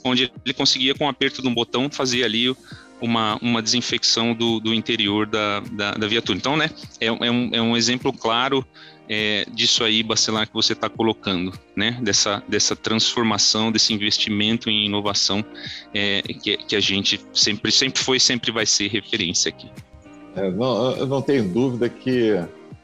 onde 0.04 0.32
ele 0.46 0.54
conseguia, 0.54 0.94
com 0.94 1.06
o 1.06 1.10
aperto 1.10 1.42
de 1.42 1.48
um 1.48 1.54
botão, 1.54 1.90
fazer 1.90 2.24
ali 2.24 2.56
uma, 3.02 3.38
uma 3.42 3.62
desinfecção 3.62 4.34
do, 4.34 4.60
do 4.60 4.74
interior 4.74 5.26
da, 5.26 5.60
da, 5.60 5.92
da 5.92 6.08
viatura. 6.08 6.38
Então, 6.38 6.56
né, 6.56 6.70
é, 7.00 7.08
é, 7.08 7.12
um, 7.12 7.50
é 7.54 7.62
um 7.62 7.76
exemplo 7.76 8.12
claro 8.14 8.66
é, 9.10 9.46
disso 9.52 9.84
aí, 9.84 10.04
Bacelar, 10.04 10.48
que 10.48 10.54
você 10.54 10.74
está 10.74 10.90
colocando, 10.90 11.58
né, 11.76 11.98
dessa, 12.02 12.44
dessa 12.48 12.76
transformação, 12.76 13.72
desse 13.72 13.94
investimento 13.94 14.70
em 14.70 14.86
inovação 14.86 15.44
é, 15.94 16.22
que, 16.22 16.58
que 16.58 16.76
a 16.76 16.80
gente 16.80 17.20
sempre, 17.34 17.72
sempre 17.72 18.02
foi 18.02 18.20
sempre 18.20 18.52
vai 18.52 18.66
ser 18.66 18.90
referência 18.90 19.50
aqui. 19.50 19.70
É, 20.36 20.52
não, 20.52 20.96
eu 20.98 21.08
não 21.08 21.22
tenho 21.22 21.48
dúvida 21.48 21.90
que 21.90 22.38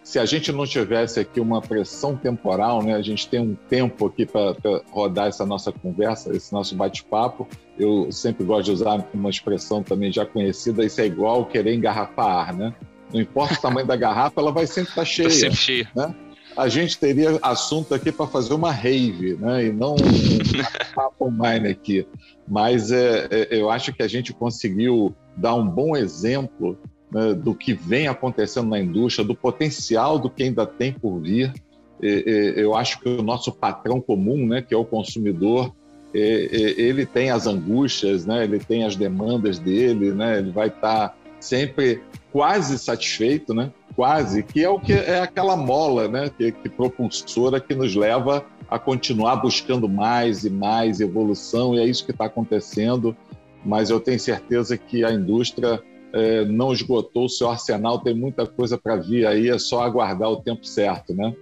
se 0.03 0.19
a 0.19 0.25
gente 0.25 0.51
não 0.51 0.65
tivesse 0.65 1.19
aqui 1.19 1.39
uma 1.39 1.61
pressão 1.61 2.15
temporal, 2.15 2.83
né, 2.83 2.93
a 2.93 3.01
gente 3.01 3.27
tem 3.27 3.39
um 3.39 3.55
tempo 3.55 4.05
aqui 4.05 4.25
para 4.25 4.53
rodar 4.91 5.27
essa 5.27 5.45
nossa 5.45 5.71
conversa, 5.71 6.35
esse 6.35 6.51
nosso 6.51 6.75
bate-papo. 6.75 7.47
Eu 7.79 8.11
sempre 8.11 8.43
gosto 8.43 8.65
de 8.65 8.71
usar 8.71 9.07
uma 9.13 9.29
expressão 9.29 9.81
também 9.81 10.11
já 10.11 10.25
conhecida: 10.25 10.83
isso 10.83 10.99
é 10.99 11.05
igual 11.05 11.45
querer 11.45 11.73
engarrafar 11.73 12.25
ar, 12.25 12.53
né? 12.53 12.73
Não 13.13 13.21
importa 13.21 13.53
o 13.53 13.61
tamanho 13.61 13.87
da 13.87 13.95
garrafa, 13.95 14.41
ela 14.41 14.51
vai 14.51 14.67
sempre 14.67 14.89
estar 14.89 15.01
tá 15.01 15.05
cheia. 15.05 15.29
Tá 15.29 15.35
sempre 15.35 15.55
cheia. 15.55 15.87
Né? 15.95 16.15
A 16.57 16.67
gente 16.67 16.99
teria 16.99 17.39
assunto 17.41 17.95
aqui 17.95 18.11
para 18.11 18.27
fazer 18.27 18.53
uma 18.53 18.71
rave, 18.71 19.35
né? 19.35 19.65
E 19.65 19.71
não 19.71 19.95
um 19.95 19.97
papo 20.93 21.31
mine 21.31 21.69
aqui. 21.69 22.05
Mas 22.47 22.91
é, 22.91 23.27
é, 23.31 23.47
eu 23.51 23.69
acho 23.69 23.93
que 23.93 24.03
a 24.03 24.07
gente 24.07 24.33
conseguiu 24.33 25.15
dar 25.37 25.55
um 25.55 25.67
bom 25.67 25.95
exemplo 25.95 26.77
né, 27.13 27.33
do 27.33 27.53
que 27.53 27.73
vem 27.73 28.07
acontecendo 28.07 28.69
na 28.69 28.79
indústria, 28.79 29.25
do 29.25 29.35
potencial 29.35 30.17
do 30.17 30.29
que 30.29 30.43
ainda 30.43 30.65
tem 30.65 30.91
por 30.93 31.19
vir. 31.19 31.53
eu 32.01 32.75
acho 32.75 32.99
que 32.99 33.07
o 33.07 33.21
nosso 33.21 33.51
patrão 33.51 34.01
comum, 34.01 34.45
né, 34.47 34.61
que 34.61 34.73
é 34.73 34.77
o 34.77 34.83
consumidor, 34.83 35.73
ele 36.13 37.05
tem 37.05 37.31
as 37.31 37.47
angústias, 37.47 38.25
né, 38.25 38.43
ele 38.43 38.59
tem 38.59 38.83
as 38.83 38.95
demandas 38.95 39.57
dele, 39.59 40.11
né, 40.11 40.39
ele 40.39 40.51
vai 40.51 40.67
estar 40.67 41.15
sempre 41.43 42.01
quase 42.31 42.79
satisfeito, 42.79 43.53
né? 43.53 43.71
Quase, 43.95 44.41
que 44.41 44.63
é 44.63 44.69
o 44.69 44.79
que 44.79 44.93
é 44.93 45.19
aquela 45.19 45.55
mola, 45.55 46.07
né? 46.07 46.31
Que, 46.35 46.51
que 46.51 46.67
propulsora 46.67 47.59
que 47.59 47.75
nos 47.75 47.95
leva 47.95 48.43
a 48.67 48.79
continuar 48.79 49.35
buscando 49.35 49.87
mais 49.87 50.43
e 50.43 50.49
mais 50.49 50.99
evolução, 50.99 51.75
e 51.75 51.79
é 51.79 51.85
isso 51.85 52.05
que 52.05 52.11
está 52.11 52.25
acontecendo. 52.25 53.15
Mas 53.63 53.89
eu 53.89 53.99
tenho 53.99 54.19
certeza 54.19 54.77
que 54.77 55.05
a 55.05 55.11
indústria 55.11 55.81
é, 56.13 56.45
não 56.45 56.71
esgotou 56.71 57.25
o 57.25 57.29
seu 57.29 57.49
arsenal, 57.49 57.99
tem 57.99 58.13
muita 58.13 58.45
coisa 58.45 58.77
para 58.77 58.95
vir 58.95 59.25
aí, 59.25 59.49
é 59.49 59.57
só 59.57 59.81
aguardar 59.81 60.29
o 60.29 60.41
tempo 60.41 60.65
certo, 60.65 61.13
né? 61.13 61.35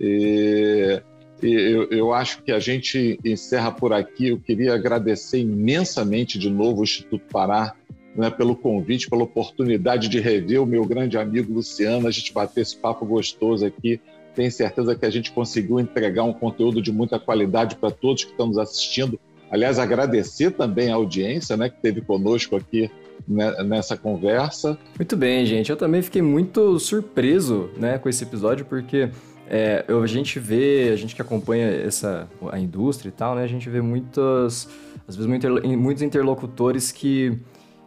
E, 0.00 1.00
e 1.42 1.52
eu, 1.52 1.84
eu, 1.90 2.12
acho 2.12 2.42
que 2.42 2.50
a 2.50 2.58
gente 2.58 3.20
encerra 3.24 3.70
por 3.70 3.92
aqui. 3.92 4.28
Eu 4.28 4.40
queria 4.40 4.74
agradecer 4.74 5.38
imensamente 5.38 6.38
de 6.38 6.48
novo 6.48 6.80
o 6.80 6.84
Instituto 6.84 7.24
Pará 7.30 7.74
né, 8.16 8.30
pelo 8.30 8.56
convite, 8.56 9.10
pela 9.10 9.24
oportunidade 9.24 10.08
de 10.08 10.20
rever 10.20 10.62
o 10.62 10.66
meu 10.66 10.84
grande 10.86 11.18
amigo 11.18 11.52
Luciano, 11.52 12.06
a 12.06 12.10
gente 12.10 12.32
bater 12.32 12.62
esse 12.62 12.76
papo 12.76 13.04
gostoso 13.04 13.66
aqui. 13.66 14.00
Tenho 14.34 14.50
certeza 14.50 14.96
que 14.96 15.04
a 15.04 15.10
gente 15.10 15.32
conseguiu 15.32 15.78
entregar 15.78 16.24
um 16.24 16.32
conteúdo 16.32 16.80
de 16.80 16.90
muita 16.90 17.18
qualidade 17.18 17.76
para 17.76 17.90
todos 17.90 18.24
que 18.24 18.30
estão 18.30 18.46
nos 18.46 18.58
assistindo. 18.58 19.18
Aliás, 19.50 19.78
agradecer 19.78 20.52
também 20.52 20.90
a 20.90 20.94
audiência 20.94 21.56
né, 21.56 21.68
que 21.68 21.76
esteve 21.76 22.00
conosco 22.00 22.56
aqui 22.56 22.90
nessa 23.26 23.96
conversa. 23.96 24.78
Muito 24.98 25.16
bem, 25.16 25.46
gente. 25.46 25.70
Eu 25.70 25.76
também 25.76 26.02
fiquei 26.02 26.22
muito 26.22 26.78
surpreso 26.78 27.70
né, 27.76 27.98
com 27.98 28.08
esse 28.08 28.24
episódio, 28.24 28.64
porque 28.66 29.10
é, 29.48 29.84
a 29.88 30.06
gente 30.06 30.38
vê, 30.38 30.90
a 30.92 30.96
gente 30.96 31.14
que 31.14 31.22
acompanha 31.22 31.68
essa, 31.68 32.28
a 32.50 32.58
indústria 32.58 33.08
e 33.08 33.12
tal, 33.12 33.34
né, 33.34 33.44
a 33.44 33.48
gente 33.48 33.68
vê 33.68 33.80
muitas, 33.80 34.68
às 35.06 35.16
vezes 35.16 35.30
muitos 35.76 36.02
interlocutores 36.02 36.92
que 36.92 37.38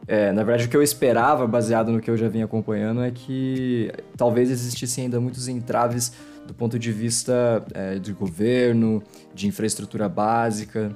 é, 0.08 0.32
na 0.32 0.42
verdade, 0.44 0.68
o 0.68 0.70
que 0.70 0.78
eu 0.78 0.82
esperava, 0.82 1.46
baseado 1.46 1.92
no 1.92 2.00
que 2.00 2.10
eu 2.10 2.16
já 2.16 2.30
vinha 2.30 2.46
acompanhando, 2.46 3.02
é 3.02 3.12
que 3.12 3.92
talvez 4.16 4.50
existissem 4.50 5.06
ainda 5.06 5.20
muitos 5.20 5.50
entraves 5.50 6.14
do 6.48 6.54
ponto 6.54 6.80
de 6.80 6.94
vista 6.94 7.66
é, 7.74 8.00
de 8.00 8.14
governo, 8.14 9.04
de 9.36 9.48
infraestrutura 9.48 10.08
básica. 10.08 10.96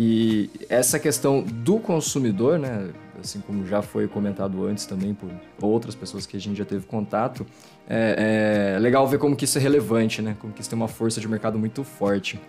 E 0.00 0.48
essa 0.68 0.96
questão 0.96 1.42
do 1.42 1.80
consumidor, 1.80 2.56
né, 2.56 2.90
assim 3.20 3.40
como 3.40 3.66
já 3.66 3.82
foi 3.82 4.06
comentado 4.06 4.64
antes 4.64 4.86
também 4.86 5.12
por 5.12 5.28
outras 5.60 5.92
pessoas 5.96 6.24
que 6.24 6.36
a 6.36 6.40
gente 6.40 6.56
já 6.56 6.64
teve 6.64 6.86
contato, 6.86 7.44
é, 7.90 8.76
é 8.76 8.78
legal 8.78 9.08
ver 9.08 9.18
como 9.18 9.34
que 9.34 9.44
isso 9.44 9.58
é 9.58 9.60
relevante, 9.60 10.22
né, 10.22 10.36
como 10.40 10.52
que 10.52 10.60
isso 10.60 10.70
tem 10.70 10.76
uma 10.76 10.86
força 10.86 11.20
de 11.20 11.26
mercado 11.26 11.58
muito 11.58 11.82
forte. 11.82 12.40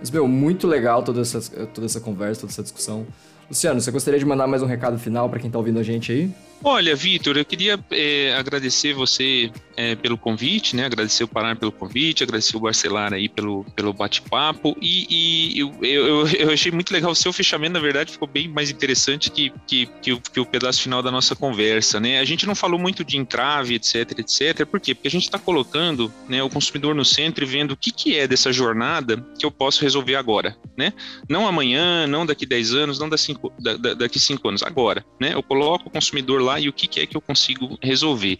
Mas, 0.00 0.10
meu, 0.10 0.26
muito 0.26 0.66
legal 0.66 1.02
toda 1.02 1.20
essa, 1.20 1.66
toda 1.66 1.84
essa 1.84 2.00
conversa, 2.00 2.40
toda 2.40 2.54
essa 2.54 2.62
discussão. 2.62 3.06
Luciano, 3.50 3.82
você 3.82 3.90
gostaria 3.90 4.18
de 4.18 4.24
mandar 4.24 4.46
mais 4.46 4.62
um 4.62 4.66
recado 4.66 4.98
final 4.98 5.28
para 5.28 5.38
quem 5.40 5.48
está 5.48 5.58
ouvindo 5.58 5.78
a 5.78 5.82
gente 5.82 6.10
aí? 6.10 6.32
Olha, 6.62 6.94
Vitor, 6.96 7.36
eu 7.36 7.44
queria 7.44 7.78
é, 7.90 8.34
agradecer 8.34 8.92
você 8.92 9.50
é, 9.76 9.94
pelo 9.94 10.18
convite, 10.18 10.74
né? 10.74 10.86
Agradecer 10.86 11.22
o 11.22 11.28
Paraná 11.28 11.54
pelo 11.54 11.70
convite, 11.70 12.24
agradecer 12.24 12.56
o 12.56 12.60
Barcelar 12.60 13.12
aí 13.14 13.28
pelo, 13.28 13.64
pelo 13.76 13.92
bate-papo 13.92 14.76
e, 14.82 15.06
e 15.08 15.60
eu, 15.60 15.72
eu, 15.82 16.26
eu, 16.36 16.50
achei 16.50 16.72
muito 16.72 16.92
legal 16.92 17.12
o 17.12 17.14
seu 17.14 17.32
fechamento, 17.32 17.74
na 17.74 17.80
verdade, 17.80 18.10
ficou 18.10 18.26
bem 18.26 18.48
mais 18.48 18.70
interessante 18.70 19.30
que, 19.30 19.52
que, 19.68 19.86
que, 20.02 20.12
o, 20.12 20.20
que 20.20 20.40
o 20.40 20.44
pedaço 20.44 20.82
final 20.82 21.00
da 21.00 21.12
nossa 21.12 21.36
conversa, 21.36 22.00
né? 22.00 22.18
A 22.18 22.24
gente 22.24 22.44
não 22.44 22.56
falou 22.56 22.78
muito 22.78 23.04
de 23.04 23.16
entrave, 23.16 23.76
etc, 23.76 24.18
etc. 24.18 24.66
Por 24.66 24.80
quê? 24.80 24.96
Porque 24.96 25.08
a 25.08 25.12
gente 25.12 25.24
está 25.24 25.38
colocando 25.38 26.12
né, 26.28 26.42
o 26.42 26.50
consumidor 26.50 26.92
no 26.92 27.04
centro 27.04 27.44
e 27.44 27.46
vendo 27.46 27.72
o 27.72 27.76
que, 27.76 27.92
que 27.92 28.16
é 28.16 28.26
dessa 28.26 28.52
jornada 28.52 29.24
que 29.38 29.46
eu 29.46 29.50
posso 29.50 29.82
resolver 29.82 30.16
agora, 30.16 30.56
né? 30.76 30.92
Não 31.28 31.46
amanhã, 31.46 32.04
não 32.08 32.26
daqui 32.26 32.44
10 32.44 32.74
anos, 32.74 32.98
não 32.98 33.08
daqui 33.08 33.22
5 33.22 33.52
da, 33.60 33.94
daqui 33.94 34.18
cinco 34.18 34.48
anos, 34.48 34.62
agora, 34.64 35.04
né? 35.20 35.34
Eu 35.34 35.42
coloco 35.42 35.88
o 35.88 35.90
consumidor 35.90 36.42
lá 36.42 36.47
e 36.60 36.68
o 36.68 36.72
que, 36.72 36.86
que 36.86 37.00
é 37.00 37.06
que 37.06 37.16
eu 37.16 37.20
consigo 37.20 37.78
resolver. 37.82 38.38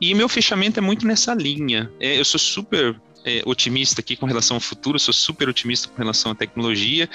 E 0.00 0.14
meu 0.14 0.28
fechamento 0.28 0.78
é 0.78 0.82
muito 0.82 1.06
nessa 1.06 1.34
linha. 1.34 1.90
É, 2.00 2.18
eu 2.18 2.24
sou 2.24 2.38
super 2.38 3.00
é, 3.24 3.42
otimista 3.44 4.00
aqui 4.00 4.16
com 4.16 4.26
relação 4.26 4.56
ao 4.56 4.60
futuro, 4.60 4.98
sou 4.98 5.12
super 5.12 5.48
otimista 5.48 5.88
com 5.88 5.96
relação 5.96 6.32
à 6.32 6.34
tecnologia. 6.34 7.08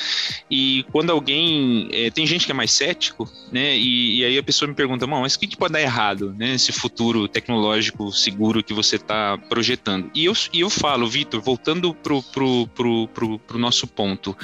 E 0.50 0.86
quando 0.92 1.10
alguém. 1.10 1.90
É, 1.92 2.10
tem 2.10 2.26
gente 2.26 2.46
que 2.46 2.52
é 2.52 2.56
mais 2.56 2.72
cético, 2.72 3.30
né? 3.52 3.78
E, 3.78 4.20
e 4.20 4.26
aí 4.26 4.38
a 4.38 4.44
pessoa 4.44 4.68
me 4.68 4.76
pergunta, 4.76 5.08
mas 5.08 5.36
o 5.36 5.40
que, 5.40 5.48
que, 5.48 5.58
pode 5.58 5.74
dar 5.74 5.82
errado, 5.82 6.36
né? 6.38 6.56
Futuro 6.72 7.28
tecnológico 7.28 8.12
seguro 8.12 8.64
que 8.64 8.74
você 8.74 8.98
está 8.98 9.38
projetando. 9.38 10.10
E 10.14 10.26
eu, 10.26 10.34
e 10.54 10.62
eu 10.62 10.70
falo, 10.70 11.08
Vitor, 11.08 11.42
voltando 11.42 11.94
pro, 11.94 12.22
pro, 12.22 12.68
pro, 12.68 13.08
pro, 13.08 13.40
pro 13.40 13.58
nosso 13.58 13.88
ponto, 13.88 14.38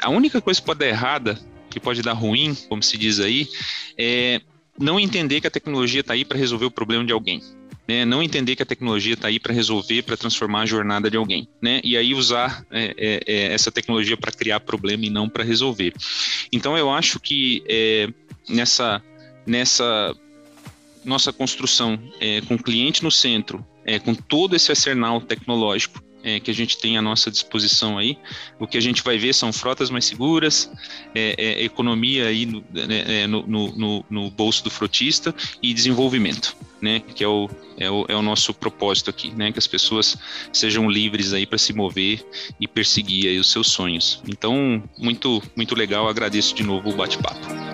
a 0.00 0.08
única 0.08 0.40
coisa 0.40 0.60
que 0.60 0.66
pode 0.66 0.80
dar 0.80 0.86
errada, 0.86 1.38
que 1.68 1.80
pode 1.80 2.02
dar 2.02 2.12
ruim, 2.12 2.54
como 2.68 2.82
se 2.82 2.96
diz 2.96 3.20
aí, 3.20 3.48
é 3.98 4.40
não 4.78 4.98
entender 4.98 5.40
que 5.40 5.46
a 5.46 5.50
tecnologia 5.50 6.00
está 6.00 6.14
aí 6.14 6.24
para 6.24 6.38
resolver 6.38 6.66
o 6.66 6.70
problema 6.70 7.04
de 7.04 7.12
alguém. 7.12 7.42
Né? 7.86 8.04
Não 8.04 8.22
entender 8.22 8.56
que 8.56 8.62
a 8.62 8.66
tecnologia 8.66 9.14
está 9.14 9.28
aí 9.28 9.40
para 9.40 9.52
resolver, 9.52 10.02
para 10.02 10.16
transformar 10.16 10.62
a 10.62 10.66
jornada 10.66 11.10
de 11.10 11.16
alguém. 11.16 11.48
Né? 11.60 11.80
E 11.82 11.96
aí 11.96 12.14
usar 12.14 12.64
é, 12.70 12.94
é, 12.96 13.22
é 13.26 13.52
essa 13.52 13.72
tecnologia 13.72 14.16
para 14.16 14.32
criar 14.32 14.60
problema 14.60 15.04
e 15.04 15.10
não 15.10 15.28
para 15.28 15.44
resolver. 15.44 15.92
Então 16.52 16.76
eu 16.78 16.90
acho 16.90 17.18
que 17.18 17.62
é, 17.68 18.08
nessa, 18.48 19.02
nessa 19.46 20.14
nossa 21.04 21.32
construção 21.32 21.98
é, 22.20 22.40
com 22.42 22.54
o 22.54 22.62
cliente 22.62 23.02
no 23.02 23.10
centro, 23.10 23.64
é, 23.84 23.98
com 23.98 24.14
todo 24.14 24.54
esse 24.54 24.70
arsenal 24.70 25.20
tecnológico, 25.20 26.02
é, 26.22 26.40
que 26.40 26.50
a 26.50 26.54
gente 26.54 26.78
tem 26.78 26.96
à 26.96 27.02
nossa 27.02 27.30
disposição 27.30 27.98
aí. 27.98 28.18
O 28.58 28.66
que 28.66 28.78
a 28.78 28.80
gente 28.80 29.02
vai 29.02 29.18
ver 29.18 29.34
são 29.34 29.52
frotas 29.52 29.90
mais 29.90 30.04
seguras, 30.04 30.70
é, 31.14 31.34
é, 31.38 31.64
economia 31.64 32.26
aí 32.26 32.46
no, 32.46 32.64
né, 32.72 33.22
é, 33.22 33.26
no, 33.26 33.46
no, 33.46 34.04
no, 34.08 34.30
bolso 34.30 34.64
do 34.64 34.70
frotista 34.70 35.34
e 35.62 35.74
desenvolvimento, 35.74 36.56
né? 36.80 37.00
Que 37.00 37.24
é 37.24 37.28
o, 37.28 37.48
é 37.78 37.90
o, 37.90 38.06
é 38.08 38.16
o 38.16 38.22
nosso 38.22 38.54
propósito 38.54 39.10
aqui, 39.10 39.30
né? 39.30 39.52
Que 39.52 39.58
as 39.58 39.66
pessoas 39.66 40.16
sejam 40.52 40.88
livres 40.88 41.32
aí 41.32 41.46
para 41.46 41.58
se 41.58 41.72
mover 41.72 42.24
e 42.60 42.68
perseguir 42.68 43.28
aí 43.28 43.38
os 43.38 43.50
seus 43.50 43.68
sonhos. 43.68 44.22
Então, 44.28 44.82
muito, 44.98 45.42
muito 45.56 45.74
legal. 45.74 46.08
Agradeço 46.08 46.54
de 46.54 46.62
novo 46.62 46.90
o 46.90 46.94
bate-papo. 46.94 47.71